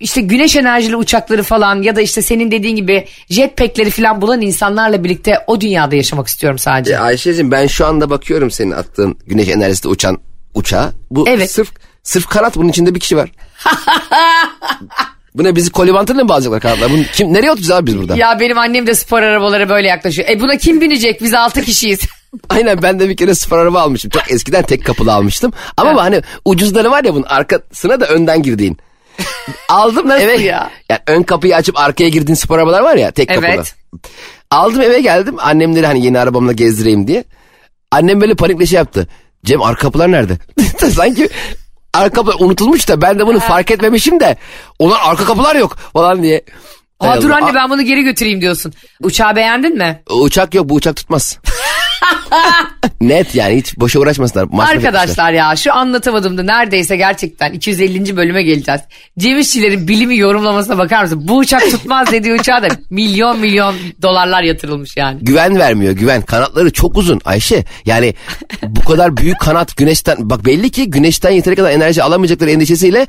işte 0.00 0.20
güneş 0.20 0.56
enerjili 0.56 0.96
uçakları 0.96 1.42
falan 1.42 1.82
ya 1.82 1.96
da 1.96 2.00
işte 2.00 2.22
senin 2.22 2.50
dediğin 2.50 2.76
gibi 2.76 3.06
jetpackleri 3.30 3.90
falan 3.90 4.20
bulan 4.20 4.40
insanlarla 4.40 5.04
birlikte 5.04 5.38
o 5.46 5.60
dünyada 5.60 5.96
yaşamak 5.96 6.28
istiyorum 6.28 6.58
sadece. 6.58 6.92
E, 6.92 6.96
Ayşe'cim 6.96 7.50
ben 7.50 7.66
şu 7.66 7.86
anda 7.86 8.10
bakıyorum 8.10 8.50
senin 8.50 8.70
attığın 8.70 9.18
güneş 9.26 9.48
enerjisi 9.48 9.88
uçan 9.88 10.18
uçağa. 10.54 10.92
Bu 11.10 11.28
Evet. 11.28 11.50
sırf 11.50 11.70
sırf 12.02 12.26
kanat 12.26 12.56
bunun 12.56 12.68
içinde 12.68 12.94
bir 12.94 13.00
kişi 13.00 13.16
var. 13.16 13.30
Bu 15.34 15.44
ne 15.44 15.56
bizi 15.56 15.70
kolibantıyla 15.70 16.22
mı 16.22 16.28
bağlayacaklar 16.28 16.60
kanatlar? 16.60 16.90
Bunu 16.90 17.02
kim, 17.12 17.32
nereye 17.34 17.50
oturacağız 17.50 17.80
abi 17.80 17.86
biz 17.86 17.98
burada? 17.98 18.16
Ya 18.16 18.40
benim 18.40 18.58
annem 18.58 18.86
de 18.86 18.94
spor 18.94 19.22
arabalara 19.22 19.68
böyle 19.68 19.88
yaklaşıyor. 19.88 20.28
E 20.28 20.40
buna 20.40 20.56
kim 20.56 20.80
binecek? 20.80 21.22
Biz 21.22 21.34
6 21.34 21.62
kişiyiz. 21.62 22.00
Aynen 22.48 22.82
ben 22.82 23.00
de 23.00 23.08
bir 23.08 23.16
kere 23.16 23.34
spor 23.34 23.58
araba 23.58 23.80
almıştım. 23.80 24.10
Çok 24.10 24.30
eskiden 24.30 24.62
tek 24.62 24.84
kapılı 24.84 25.12
almıştım. 25.12 25.52
Ama 25.76 25.94
bu 25.94 26.00
hani 26.02 26.22
ucuzları 26.44 26.90
var 26.90 27.04
ya 27.04 27.14
bunun 27.14 27.22
arkasına 27.22 28.00
da 28.00 28.06
önden 28.06 28.42
girdiğin. 28.42 28.78
Aldım 29.68 30.08
Nasıl 30.08 30.22
eve. 30.22 30.36
ya? 30.42 30.70
Yani 30.90 31.00
ön 31.06 31.22
kapıyı 31.22 31.56
açıp 31.56 31.78
arkaya 31.78 32.08
girdiğin 32.08 32.36
spor 32.36 32.58
arabalar 32.58 32.80
var 32.80 32.96
ya 32.96 33.10
tek 33.10 33.28
kapılı. 33.28 33.46
Evet. 33.46 33.74
Aldım 34.50 34.80
eve 34.80 35.00
geldim. 35.00 35.34
Annemleri 35.38 35.86
hani 35.86 36.04
yeni 36.04 36.18
arabamla 36.18 36.52
gezdireyim 36.52 37.06
diye. 37.06 37.24
Annem 37.90 38.20
böyle 38.20 38.34
panikle 38.34 38.66
şey 38.66 38.76
yaptı. 38.76 39.08
Cem 39.44 39.62
arka 39.62 39.80
kapılar 39.80 40.12
nerede? 40.12 40.38
Sanki 40.94 41.28
arka 41.94 42.14
kapılar 42.14 42.36
unutulmuş 42.38 42.88
da 42.88 43.02
ben 43.02 43.18
de 43.18 43.26
bunu 43.26 43.40
fark 43.40 43.70
etmemişim 43.70 44.20
de. 44.20 44.36
Onlar 44.78 44.98
arka 45.04 45.24
kapılar 45.24 45.56
yok 45.56 45.76
falan 45.92 46.22
diye. 46.22 46.42
Aa, 47.00 47.22
dur 47.22 47.30
anne 47.30 47.54
ben 47.54 47.70
bunu 47.70 47.82
geri 47.82 48.02
götüreyim 48.02 48.40
diyorsun. 48.40 48.72
Uçağı 49.02 49.36
beğendin 49.36 49.76
mi? 49.78 50.02
Uçak 50.10 50.54
yok 50.54 50.68
bu 50.68 50.74
uçak 50.74 50.96
tutmaz. 50.96 51.38
Net 53.00 53.34
yani 53.34 53.56
hiç 53.56 53.78
boşa 53.78 54.00
uğraşmasınlar. 54.00 54.48
Masraf. 54.52 54.76
Arkadaşlar 54.76 55.32
ya 55.32 55.56
şu 55.56 55.74
anlatamadığımda 55.74 56.42
neredeyse 56.42 56.96
gerçekten 56.96 57.52
250. 57.52 58.16
bölüme 58.16 58.42
geleceğiz. 58.42 58.80
Cem 59.18 59.38
İşçilerin 59.38 59.88
bilimi 59.88 60.16
yorumlamasına 60.16 60.78
bakar 60.78 61.02
mısın? 61.02 61.20
Bu 61.28 61.36
uçak 61.36 61.70
tutmaz 61.70 62.12
dediği 62.12 62.32
uçağa 62.34 62.62
da 62.62 62.68
milyon 62.90 63.38
milyon 63.38 63.74
dolarlar 64.02 64.42
yatırılmış 64.42 64.96
yani. 64.96 65.18
güven 65.22 65.58
vermiyor 65.58 65.92
güven. 65.92 66.22
Kanatları 66.22 66.72
çok 66.72 66.96
uzun 66.96 67.20
Ayşe. 67.24 67.64
Yani 67.86 68.14
bu 68.62 68.84
kadar 68.84 69.16
büyük 69.16 69.40
kanat 69.40 69.76
güneşten 69.76 70.16
bak 70.20 70.44
belli 70.44 70.70
ki 70.70 70.90
güneşten 70.90 71.30
yeteri 71.30 71.56
kadar 71.56 71.70
enerji 71.70 72.02
alamayacakları 72.02 72.50
endişesiyle 72.50 73.06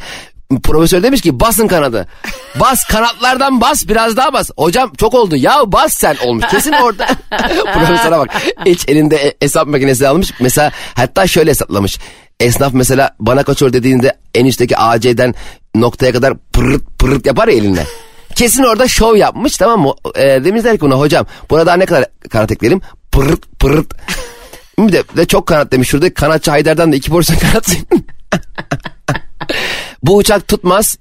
profesör 0.64 1.04
demiş 1.04 1.22
ki 1.22 1.40
basın 1.40 1.68
kanadı. 1.68 2.08
Bas 2.60 2.84
kanatlardan 2.84 3.62
bas 3.62 3.88
biraz 3.88 4.18
daha 4.18 4.34
bas. 4.34 4.50
Hocam 4.58 4.92
çok 4.98 5.14
oldu 5.14 5.36
ya 5.36 5.72
bas 5.72 5.94
sen 5.94 6.16
olmuş. 6.26 6.46
Kesin 6.52 6.72
orada. 6.72 7.08
Profesöre 7.74 8.18
bak. 8.18 8.30
Hiç 8.66 8.90
elinde 8.90 9.16
e- 9.16 9.34
hesap 9.40 9.68
makinesi 9.68 10.08
almış. 10.08 10.34
Mesela 10.40 10.72
hatta 10.94 11.28
şöyle 11.28 11.50
hesaplamış. 11.50 12.00
Esnaf 12.40 12.74
mesela 12.74 13.16
bana 13.20 13.44
kaçıyor 13.44 13.74
dediğinde 13.74 14.18
en 14.36 14.46
üstteki 14.46 14.78
AC'den 14.78 15.36
noktaya 15.76 16.12
kadar 16.12 16.34
pırırt 16.54 17.00
pırırt 17.00 17.26
yapar 17.26 17.48
ya 17.48 17.54
elinle. 17.54 17.86
Kesin 18.36 18.64
orada 18.64 18.88
şov 18.88 19.16
yapmış 19.16 19.58
tamam 19.58 19.82
mı? 19.82 19.94
E, 20.16 20.46
demişler 20.46 20.76
ki 20.78 20.82
buna 20.82 20.96
hocam 20.96 21.26
burada 21.50 21.76
ne 21.76 21.86
kadar 21.86 22.06
kanat 22.30 22.52
ekleyelim? 22.52 22.82
Pırırt 23.12 23.60
pırırt. 23.60 23.94
Bir 24.80 24.94
de, 24.94 25.04
de 25.18 25.26
çok 25.26 25.48
kanat 25.48 25.72
demiş. 25.72 25.90
Şurada 25.90 26.14
kanatçı 26.14 26.52
Haydar'dan 26.52 26.92
da 26.92 26.96
iki 26.96 27.10
porsiyon 27.10 27.40
kanat. 27.40 27.78
Bu 30.04 30.16
uçak 30.16 30.48
tutmaz. 30.48 30.98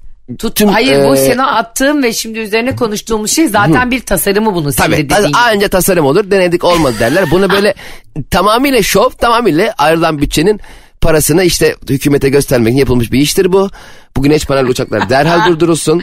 Tüm, 0.54 0.68
Hayır 0.68 1.08
bu 1.08 1.16
e, 1.16 1.30
sana 1.30 1.56
attığım 1.56 2.02
ve 2.02 2.12
şimdi 2.12 2.38
üzerine 2.38 2.76
konuştuğumuz 2.76 3.30
şey 3.30 3.48
zaten 3.48 3.90
bir 3.90 4.00
tasarımı 4.00 4.50
senin 4.50 4.66
de 4.66 4.72
Tabii 4.76 4.96
dediğin 4.96 5.28
gibi. 5.28 5.36
anca 5.36 5.68
tasarım 5.68 6.06
olur 6.06 6.30
denedik 6.30 6.64
olmadı 6.64 6.94
derler. 7.00 7.30
Bunu 7.30 7.50
böyle 7.50 7.74
tamamıyla 8.30 8.82
şov 8.82 9.10
tamamıyla 9.10 9.74
ayrılan 9.78 10.18
bütçenin 10.18 10.60
parasını 11.00 11.44
işte 11.44 11.76
hükümete 11.88 12.28
göstermek 12.28 12.76
yapılmış 12.76 13.12
bir 13.12 13.18
iştir 13.18 13.52
bu. 13.52 13.70
Bu 14.16 14.22
güneş 14.22 14.44
panel 14.46 14.66
uçaklar 14.66 15.10
derhal 15.10 15.46
durdurulsun. 15.52 16.02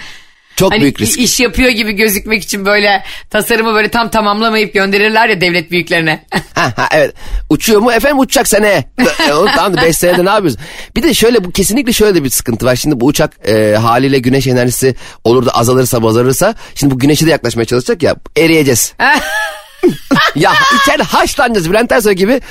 Çok 0.60 0.72
Hani 0.72 0.82
büyük 0.82 1.02
risk. 1.02 1.19
iş 1.19 1.39
yapıyor 1.39 1.69
gibi 1.69 1.91
gözükmek 1.93 2.43
için 2.43 2.65
böyle 2.65 3.04
tasarımı 3.30 3.74
böyle 3.74 3.89
tam 3.89 4.10
tamamlamayıp 4.10 4.74
gönderirler 4.74 5.30
ya 5.30 5.41
devlet 5.41 5.72
büyüklerine. 5.72 6.26
Ha, 6.56 6.74
ha, 6.76 6.88
evet. 6.91 7.13
Uçuyor 7.50 7.82
mu? 7.82 7.91
Efendim 7.91 8.19
uçacak 8.19 8.48
sene. 8.48 8.67
E, 9.00 9.30
tamam 9.56 9.78
da 9.78 9.82
5 9.82 9.95
senede 9.98 10.26
ne 10.26 10.30
yapıyorsun? 10.30 10.62
Bir 10.95 11.04
de 11.04 11.13
şöyle 11.13 11.43
bu 11.43 11.52
kesinlikle 11.52 11.93
şöyle 11.93 12.15
de 12.15 12.24
bir 12.24 12.30
sıkıntı 12.30 12.65
var. 12.65 12.76
Şimdi 12.76 13.00
bu 13.00 13.06
uçak 13.06 13.48
e, 13.48 13.76
haliyle 13.82 14.19
güneş 14.19 14.48
enerjisi 14.48 14.95
olur 15.24 15.45
da 15.45 15.52
azalırsa 15.52 15.98
azalırsa 15.98 16.56
şimdi 16.76 16.93
bu 16.93 17.00
güneşe 17.00 17.26
de 17.26 17.30
yaklaşmaya 17.30 17.65
çalışacak 17.65 18.04
ya 18.04 18.15
eriyeceğiz. 18.38 18.93
ya 20.36 20.52
içeride 20.82 21.04
haşlanacağız 21.04 21.69
Bülent 21.69 21.91
Ersoy 21.91 22.13
gibi. 22.13 22.41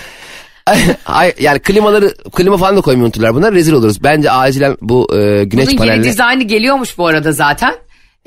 Yani 1.40 1.58
klimaları 1.58 2.14
klima 2.32 2.56
falan 2.56 2.76
da 2.76 2.80
koymayı 2.80 3.04
unuturlar 3.04 3.34
bunlar 3.34 3.54
rezil 3.54 3.72
oluruz. 3.72 4.02
Bence 4.04 4.30
acilen 4.30 4.76
bu 4.80 5.16
e, 5.16 5.44
güneş 5.44 5.66
Bunun 5.66 5.70
yeni 5.70 5.78
panelleri. 5.78 6.04
dizaynı 6.04 6.42
geliyormuş 6.42 6.98
bu 6.98 7.06
arada 7.06 7.32
zaten. 7.32 7.74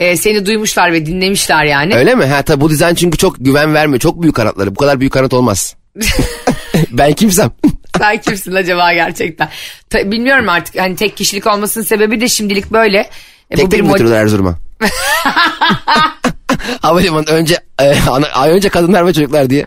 Ee, 0.01 0.17
seni 0.17 0.45
duymuşlar 0.45 0.93
ve 0.93 1.05
dinlemişler 1.05 1.63
yani. 1.65 1.95
Öyle 1.95 2.15
mi? 2.15 2.25
Ha 2.25 2.41
tabii 2.41 2.61
bu 2.61 2.69
dizayn 2.69 2.95
çünkü 2.95 3.17
çok 3.17 3.35
güven 3.39 3.73
vermiyor. 3.73 3.99
Çok 3.99 4.21
büyük 4.21 4.35
kanatları. 4.35 4.75
Bu 4.75 4.79
kadar 4.79 4.99
büyük 4.99 5.13
kanat 5.13 5.33
olmaz. 5.33 5.75
ben 6.91 7.13
kimsem. 7.13 7.51
Sen 7.97 8.21
kimsin 8.21 8.53
acaba 8.53 8.93
gerçekten? 8.93 9.49
Ta- 9.89 10.11
bilmiyorum 10.11 10.49
artık 10.49 10.79
hani 10.79 10.95
tek 10.95 11.17
kişilik 11.17 11.47
olmasının 11.47 11.83
sebebi 11.83 12.21
de 12.21 12.27
şimdilik 12.27 12.71
böyle. 12.71 13.09
E, 13.51 13.55
Tek 13.55 13.71
tek 13.71 13.81
mi 13.81 13.87
götürüyorlar 13.87 14.21
Erzurum'a? 14.23 14.57
Havalimanı 16.81 17.25
önce 17.25 17.57
e, 17.81 17.95
ana, 18.09 18.45
önce 18.47 18.69
kadınlar 18.69 19.07
ve 19.07 19.13
çocuklar 19.13 19.49
diye. 19.49 19.65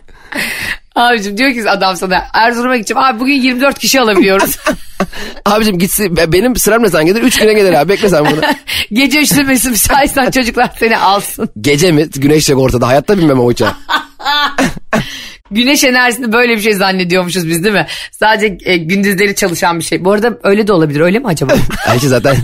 Abicim 0.95 1.39
diyor 1.39 1.53
ki 1.53 1.71
adam 1.71 1.97
sana 1.97 2.25
Erzurum'a 2.35 2.77
gideceğim. 2.77 3.03
Abi 3.03 3.21
bugün 3.21 3.35
24 3.35 3.79
kişi 3.79 4.01
alabiliyoruz. 4.01 4.57
Abicim 5.45 5.79
gitsin 5.79 6.17
be- 6.17 6.33
benim 6.33 6.57
sıram 6.57 6.83
ne 6.83 6.89
zaman 6.89 7.07
gelir? 7.07 7.23
Üç 7.23 7.39
güne 7.39 7.53
gelir 7.53 7.73
abi 7.73 7.89
bekle 7.89 8.09
sen 8.09 8.25
bunu. 8.25 8.41
Gece 8.93 9.43
mesela 9.45 9.71
müsaitsen 9.71 10.31
çocuklar 10.31 10.71
seni 10.81 10.99
alsın. 10.99 11.49
Gece 11.61 11.93
mi? 11.93 12.09
Güneş 12.17 12.49
yok 12.49 12.61
ortada. 12.61 12.89
Hayatta 12.89 13.19
bilmem 13.19 13.41
o 13.41 13.45
uçağı. 13.45 13.73
Güneş 15.51 15.85
enerjisini 15.85 16.33
böyle 16.33 16.57
bir 16.57 16.61
şey 16.61 16.75
zannediyormuşuz 16.75 17.49
biz 17.49 17.65
değil 17.65 17.75
mi? 17.75 17.87
Sadece 18.13 18.59
e, 18.65 18.77
gündüzleri 18.77 19.35
çalışan 19.35 19.79
bir 19.79 19.85
şey. 19.85 20.05
Bu 20.05 20.13
arada 20.13 20.39
öyle 20.43 20.67
de 20.67 20.73
olabilir 20.73 21.01
öyle 21.01 21.19
mi 21.19 21.27
acaba? 21.27 21.55
Ayşe 21.89 22.09
zaten 22.09 22.37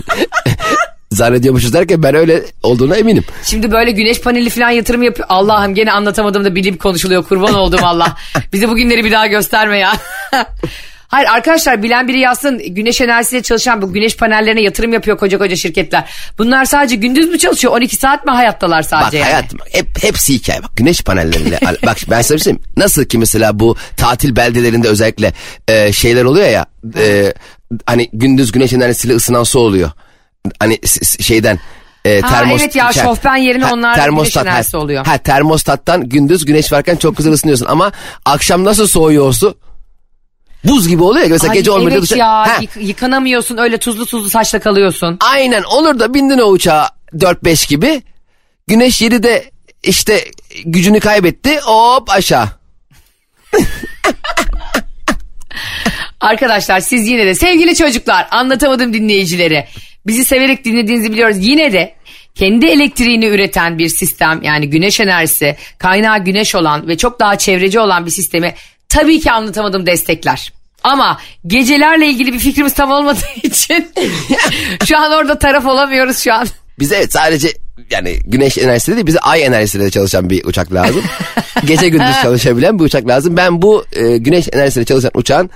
zannediyormuşuz 1.11 1.73
derken 1.73 2.03
ben 2.03 2.15
öyle 2.15 2.43
olduğuna 2.63 2.95
eminim. 2.95 3.23
Şimdi 3.43 3.71
böyle 3.71 3.91
güneş 3.91 4.21
paneli 4.21 4.49
falan 4.49 4.69
yatırım 4.69 5.03
yapıyor. 5.03 5.27
Allah'ım 5.31 5.75
gene 5.75 5.91
anlatamadım 5.91 6.43
da 6.43 6.55
bilim 6.55 6.77
konuşuluyor 6.77 7.23
kurban 7.23 7.53
olduğum 7.53 7.85
Allah. 7.85 8.17
Bize 8.53 8.69
bugünleri 8.69 9.05
bir 9.05 9.11
daha 9.11 9.27
gösterme 9.27 9.77
ya. 9.77 9.93
Hayır 11.07 11.27
arkadaşlar 11.27 11.83
bilen 11.83 12.07
biri 12.07 12.19
yazsın 12.19 12.61
güneş 12.75 13.01
enerjisiyle 13.01 13.43
çalışan 13.43 13.81
bu 13.81 13.93
güneş 13.93 14.17
panellerine 14.17 14.61
yatırım 14.61 14.93
yapıyor 14.93 15.17
koca 15.17 15.37
koca 15.37 15.55
şirketler. 15.55 16.09
Bunlar 16.37 16.65
sadece 16.65 16.95
gündüz 16.95 17.29
mü 17.29 17.37
çalışıyor 17.37 17.73
12 17.73 17.95
saat 17.95 18.25
mi 18.25 18.31
hayattalar 18.31 18.79
Bak 18.79 18.89
sadece? 18.89 19.17
yani? 19.17 19.29
hayatım 19.29 19.59
hep, 19.71 20.03
hepsi 20.03 20.33
hikaye 20.33 20.63
bak 20.63 20.71
güneş 20.75 21.03
panelleriyle 21.03 21.59
bak 21.85 21.97
ben 22.09 22.21
sana 22.21 22.37
bir 22.37 22.43
şey 22.43 22.53
söyleyeyim. 22.53 22.63
nasıl 22.77 23.05
ki 23.05 23.17
mesela 23.17 23.59
bu 23.59 23.75
tatil 23.97 24.35
beldelerinde 24.35 24.87
özellikle 24.87 25.33
e, 25.67 25.93
şeyler 25.93 26.23
oluyor 26.23 26.47
ya 26.49 26.65
e, 26.97 27.33
hani 27.85 28.09
gündüz 28.13 28.51
güneş 28.51 28.73
enerjisiyle 28.73 29.15
ısınan 29.15 29.43
su 29.43 29.59
oluyor 29.59 29.91
hani 30.59 30.79
şeyden 31.19 31.59
e, 32.05 32.21
Ha, 32.21 32.27
termos- 32.29 32.59
evet 32.61 32.75
ya, 32.75 32.93
şey- 32.93 33.03
şofben 33.03 33.35
yerine 33.35 33.65
onlar 33.65 33.93
güneş 33.93 34.03
termostat, 34.03 34.45
enerjisi 34.45 34.77
ha, 34.77 34.83
oluyor. 34.83 35.05
Ha 35.05 35.17
termostattan 35.17 36.09
gündüz 36.09 36.45
güneş 36.45 36.71
varken 36.71 36.95
çok 36.95 37.17
güzel 37.17 37.33
ısınıyorsun 37.33 37.65
ama 37.65 37.91
akşam 38.25 38.63
nasıl 38.63 38.87
soğuyor 38.87 39.33
su? 39.33 39.57
Buz 40.63 40.87
gibi 40.87 41.03
oluyor 41.03 41.23
ya 41.25 41.29
mesela 41.31 41.51
Ay, 41.51 41.57
gece 41.57 41.71
olmayınca 41.71 41.93
evet 41.93 42.03
dışarı- 42.03 42.19
ya 42.19 42.27
Ha, 42.47 42.57
yık- 42.61 42.77
yıkanamıyorsun 42.87 43.57
öyle 43.57 43.77
tuzlu 43.77 44.05
tuzlu 44.05 44.29
saçla 44.29 44.59
kalıyorsun. 44.59 45.17
Aynen 45.21 45.63
olur 45.63 45.99
da 45.99 46.13
bindin 46.13 46.37
o 46.39 46.43
uçağa 46.45 46.89
4-5 47.17 47.67
gibi. 47.69 48.01
Güneş 48.67 49.01
7'de 49.01 49.51
işte 49.83 50.25
gücünü 50.65 50.99
kaybetti 50.99 51.59
hop 51.59 52.09
aşağı. 52.09 52.47
Arkadaşlar 56.19 56.79
siz 56.79 57.07
yine 57.07 57.25
de 57.25 57.35
sevgili 57.35 57.75
çocuklar 57.75 58.27
anlatamadım 58.31 58.93
dinleyicileri. 58.93 59.67
Bizi 60.07 60.25
severek 60.25 60.65
dinlediğinizi 60.65 61.11
biliyoruz. 61.11 61.37
Yine 61.39 61.73
de 61.73 61.95
kendi 62.35 62.65
elektriğini 62.65 63.25
üreten 63.25 63.77
bir 63.77 63.89
sistem 63.89 64.41
yani 64.43 64.69
güneş 64.69 64.99
enerjisi 64.99 65.55
kaynağı 65.77 66.23
güneş 66.23 66.55
olan 66.55 66.87
ve 66.87 66.97
çok 66.97 67.19
daha 67.19 67.37
çevreci 67.37 67.79
olan 67.79 68.05
bir 68.05 68.11
sistemi 68.11 68.53
tabii 68.89 69.19
ki 69.19 69.31
anlatamadım 69.31 69.85
destekler. 69.85 70.53
Ama 70.83 71.17
gecelerle 71.47 72.07
ilgili 72.07 72.33
bir 72.33 72.39
fikrimiz 72.39 72.73
tam 72.73 72.91
olmadığı 72.91 73.25
için 73.43 73.91
şu 74.85 74.97
an 74.97 75.11
orada 75.11 75.39
taraf 75.39 75.65
olamıyoruz 75.65 76.17
şu 76.17 76.33
an. 76.33 76.47
Biz 76.79 76.91
evet 76.91 77.13
sadece 77.13 77.53
yani 77.91 78.19
güneş 78.25 78.57
enerjisiyle 78.57 78.95
değil 78.95 79.07
bize 79.07 79.19
ay 79.19 79.43
enerjisiyle 79.43 79.89
çalışan 79.89 80.29
bir 80.29 80.45
uçak 80.45 80.73
lazım. 80.73 81.03
Gece 81.65 81.89
gündüz 81.89 82.21
çalışabilen 82.21 82.79
bir 82.79 82.83
uçak 82.83 83.07
lazım. 83.07 83.37
Ben 83.37 83.61
bu 83.61 83.85
e, 83.93 84.17
güneş 84.17 84.47
enerjisiyle 84.53 84.85
çalışan 84.85 85.11
uçağın 85.13 85.49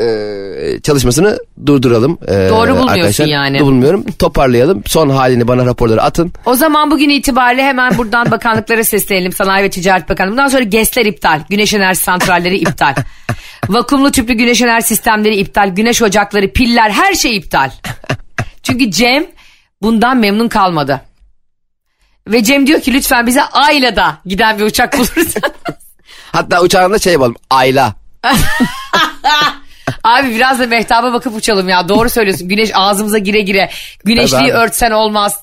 e, 0.00 0.80
çalışmasını 0.82 1.38
durduralım. 1.66 2.18
E, 2.28 2.32
Doğru 2.32 2.70
bulmuyorsun 2.70 2.88
arkadaşlar. 2.88 3.26
yani. 3.26 3.58
Doğru 3.58 3.66
bulmuyorum. 3.66 4.04
Toparlayalım. 4.18 4.82
Son 4.86 5.08
halini 5.10 5.48
bana 5.48 5.66
raporları 5.66 6.02
atın. 6.02 6.32
O 6.46 6.54
zaman 6.54 6.90
bugün 6.90 7.08
itibariyle 7.08 7.62
hemen 7.64 7.98
buradan 7.98 8.30
bakanlıklara 8.30 8.84
seslenelim. 8.84 9.32
Sanayi 9.32 9.64
ve 9.64 9.70
Ticaret 9.70 10.08
Bakanlığı. 10.08 10.32
Bundan 10.32 10.48
sonra 10.48 10.62
GES'ler 10.62 11.06
iptal. 11.06 11.40
Güneş 11.50 11.74
enerji 11.74 12.00
santralleri 12.00 12.56
iptal. 12.58 12.94
Vakumlu 13.68 14.10
tüplü 14.10 14.34
güneş 14.34 14.62
enerji 14.62 14.86
sistemleri 14.86 15.36
iptal. 15.36 15.68
Güneş 15.68 16.02
ocakları, 16.02 16.52
piller 16.52 16.90
her 16.90 17.14
şey 17.14 17.36
iptal. 17.36 17.70
Çünkü 18.62 18.90
Cem 18.90 19.26
bundan 19.82 20.16
memnun 20.16 20.48
kalmadı. 20.48 21.00
Ve 22.28 22.44
Cem 22.44 22.66
diyor 22.66 22.80
ki 22.80 22.92
lütfen 22.94 23.26
bize 23.26 23.42
Ayla 23.42 23.96
da 23.96 24.18
giden 24.26 24.58
bir 24.58 24.64
uçak 24.64 24.98
bulursan. 24.98 25.42
Hatta 26.32 26.62
uçağında 26.62 26.98
şey 26.98 27.12
yapalım. 27.12 27.36
Ayla. 27.50 27.94
Abi 30.04 30.34
biraz 30.34 30.58
da 30.58 30.66
mehtaba 30.66 31.12
bakıp 31.12 31.36
uçalım 31.36 31.68
ya. 31.68 31.88
Doğru 31.88 32.08
söylüyorsun. 32.10 32.48
Güneş 32.48 32.70
ağzımıza 32.74 33.18
gire 33.18 33.40
gire. 33.40 33.70
Güneşliği 34.04 34.40
Tabii 34.40 34.52
abi. 34.52 34.58
örtsen 34.58 34.90
olmaz. 34.90 35.38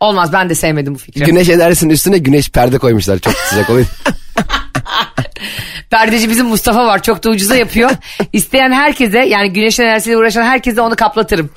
Olmaz 0.00 0.32
ben 0.32 0.48
de 0.48 0.54
sevmedim 0.54 0.94
bu 0.94 0.98
fikri. 0.98 1.24
Güneş 1.24 1.48
enerjisinin 1.48 1.90
üstüne 1.94 2.18
güneş 2.18 2.50
perde 2.50 2.78
koymuşlar. 2.78 3.18
Çok 3.18 3.34
sıcak 3.34 3.70
oluyor. 3.70 3.86
Perdeci 5.90 6.30
bizim 6.30 6.46
Mustafa 6.46 6.86
var. 6.86 7.02
Çok 7.02 7.24
da 7.24 7.30
ucuza 7.30 7.56
yapıyor. 7.56 7.90
İsteyen 8.32 8.72
herkese 8.72 9.18
yani 9.18 9.52
güneş 9.52 9.80
enerjisiyle 9.80 10.16
uğraşan 10.16 10.42
herkese 10.42 10.80
onu 10.80 10.96
kaplatırım. 10.96 11.50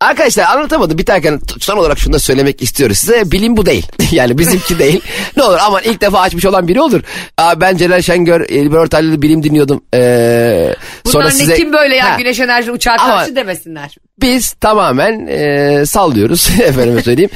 Arkadaşlar 0.00 0.44
anlatamadım 0.44 0.98
biterken 0.98 1.40
son 1.60 1.76
olarak 1.76 1.98
şunu 1.98 2.12
da 2.12 2.18
söylemek 2.18 2.62
istiyoruz 2.62 2.98
size. 2.98 3.30
Bilim 3.30 3.56
bu 3.56 3.66
değil. 3.66 3.86
yani 4.10 4.38
bizimki 4.38 4.78
değil. 4.78 5.00
Ne 5.36 5.42
olur 5.42 5.58
aman 5.60 5.82
ilk 5.84 6.00
defa 6.00 6.20
açmış 6.20 6.44
olan 6.44 6.68
biri 6.68 6.80
olur. 6.80 7.00
Aa, 7.38 7.60
ben 7.60 7.76
Celal 7.76 8.02
Şengör, 8.02 8.48
İlber 8.48 8.76
Ortaylı'da 8.76 9.22
bilim 9.22 9.42
dinliyordum. 9.42 9.84
Ee, 9.94 10.74
Bunlar 11.04 11.12
sonra 11.12 11.24
ne 11.24 11.30
size... 11.30 11.54
kim 11.54 11.72
böyle 11.72 11.96
ya 11.96 12.10
Ha, 12.10 12.16
güneş 12.18 12.40
enerjili 12.40 12.72
uçağa 12.72 12.96
Ama- 12.98 13.16
karşı 13.16 13.36
demesinler. 13.36 13.94
Biz 14.20 14.52
tamamen 14.52 15.26
ee, 15.26 15.86
sallıyoruz 15.86 16.50
efendime 16.60 17.02
söyleyeyim. 17.02 17.30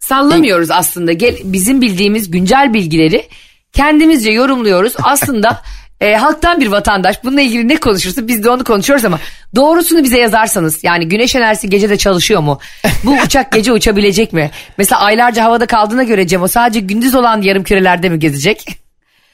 Sallamıyoruz 0.00 0.70
aslında. 0.70 1.12
Gel, 1.12 1.36
bizim 1.44 1.80
bildiğimiz 1.80 2.30
güncel 2.30 2.74
bilgileri 2.74 3.26
kendimizce 3.72 4.30
yorumluyoruz. 4.30 4.92
Aslında 5.02 5.62
e, 6.00 6.14
halktan 6.14 6.60
bir 6.60 6.66
vatandaş 6.66 7.24
bununla 7.24 7.40
ilgili 7.40 7.68
ne 7.68 7.76
konuşursa 7.76 8.28
biz 8.28 8.44
de 8.44 8.50
onu 8.50 8.64
konuşuyoruz 8.64 9.04
ama 9.04 9.18
doğrusunu 9.56 10.04
bize 10.04 10.18
yazarsanız 10.18 10.84
yani 10.84 11.08
güneş 11.08 11.34
enerjisi 11.34 11.70
gece 11.70 11.90
de 11.90 11.98
çalışıyor 11.98 12.40
mu? 12.40 12.58
Bu 13.04 13.16
uçak 13.24 13.52
gece 13.52 13.72
uçabilecek 13.72 14.32
mi? 14.32 14.50
Mesela 14.78 15.00
aylarca 15.00 15.44
havada 15.44 15.66
kaldığına 15.66 16.02
göre 16.02 16.26
Cem 16.26 16.42
o 16.42 16.48
sadece 16.48 16.80
gündüz 16.80 17.14
olan 17.14 17.42
yarım 17.42 17.62
kürelerde 17.62 18.08
mi 18.08 18.18
gezecek? 18.18 18.66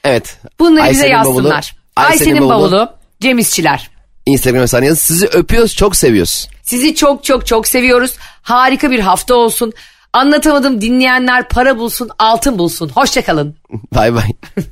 Evet. 0.03 0.37
Bunları 0.59 0.91
bize 0.91 1.03
Ayşe'nin 1.03 1.25
bavulu, 1.25 1.35
yazsınlar. 1.35 1.75
Ayşe'nin 1.95 2.49
bavulu, 2.49 2.89
Cem 3.21 3.39
İşçiler. 3.39 3.89
Instagram 4.25 4.61
hesabına. 4.61 4.95
Sizi 4.95 5.27
öpüyoruz 5.27 5.75
çok 5.75 5.95
seviyoruz. 5.95 6.47
Sizi 6.63 6.95
çok 6.95 7.23
çok 7.23 7.47
çok 7.47 7.67
seviyoruz. 7.67 8.13
Harika 8.41 8.91
bir 8.91 8.99
hafta 8.99 9.35
olsun. 9.35 9.73
Anlatamadım 10.13 10.81
dinleyenler 10.81 11.49
para 11.49 11.77
bulsun, 11.77 12.09
altın 12.19 12.59
bulsun. 12.59 12.89
Hoşçakalın. 12.89 13.55
Bay 13.95 14.13
bay. 14.15 14.31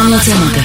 Anlatamadım. 0.00 0.64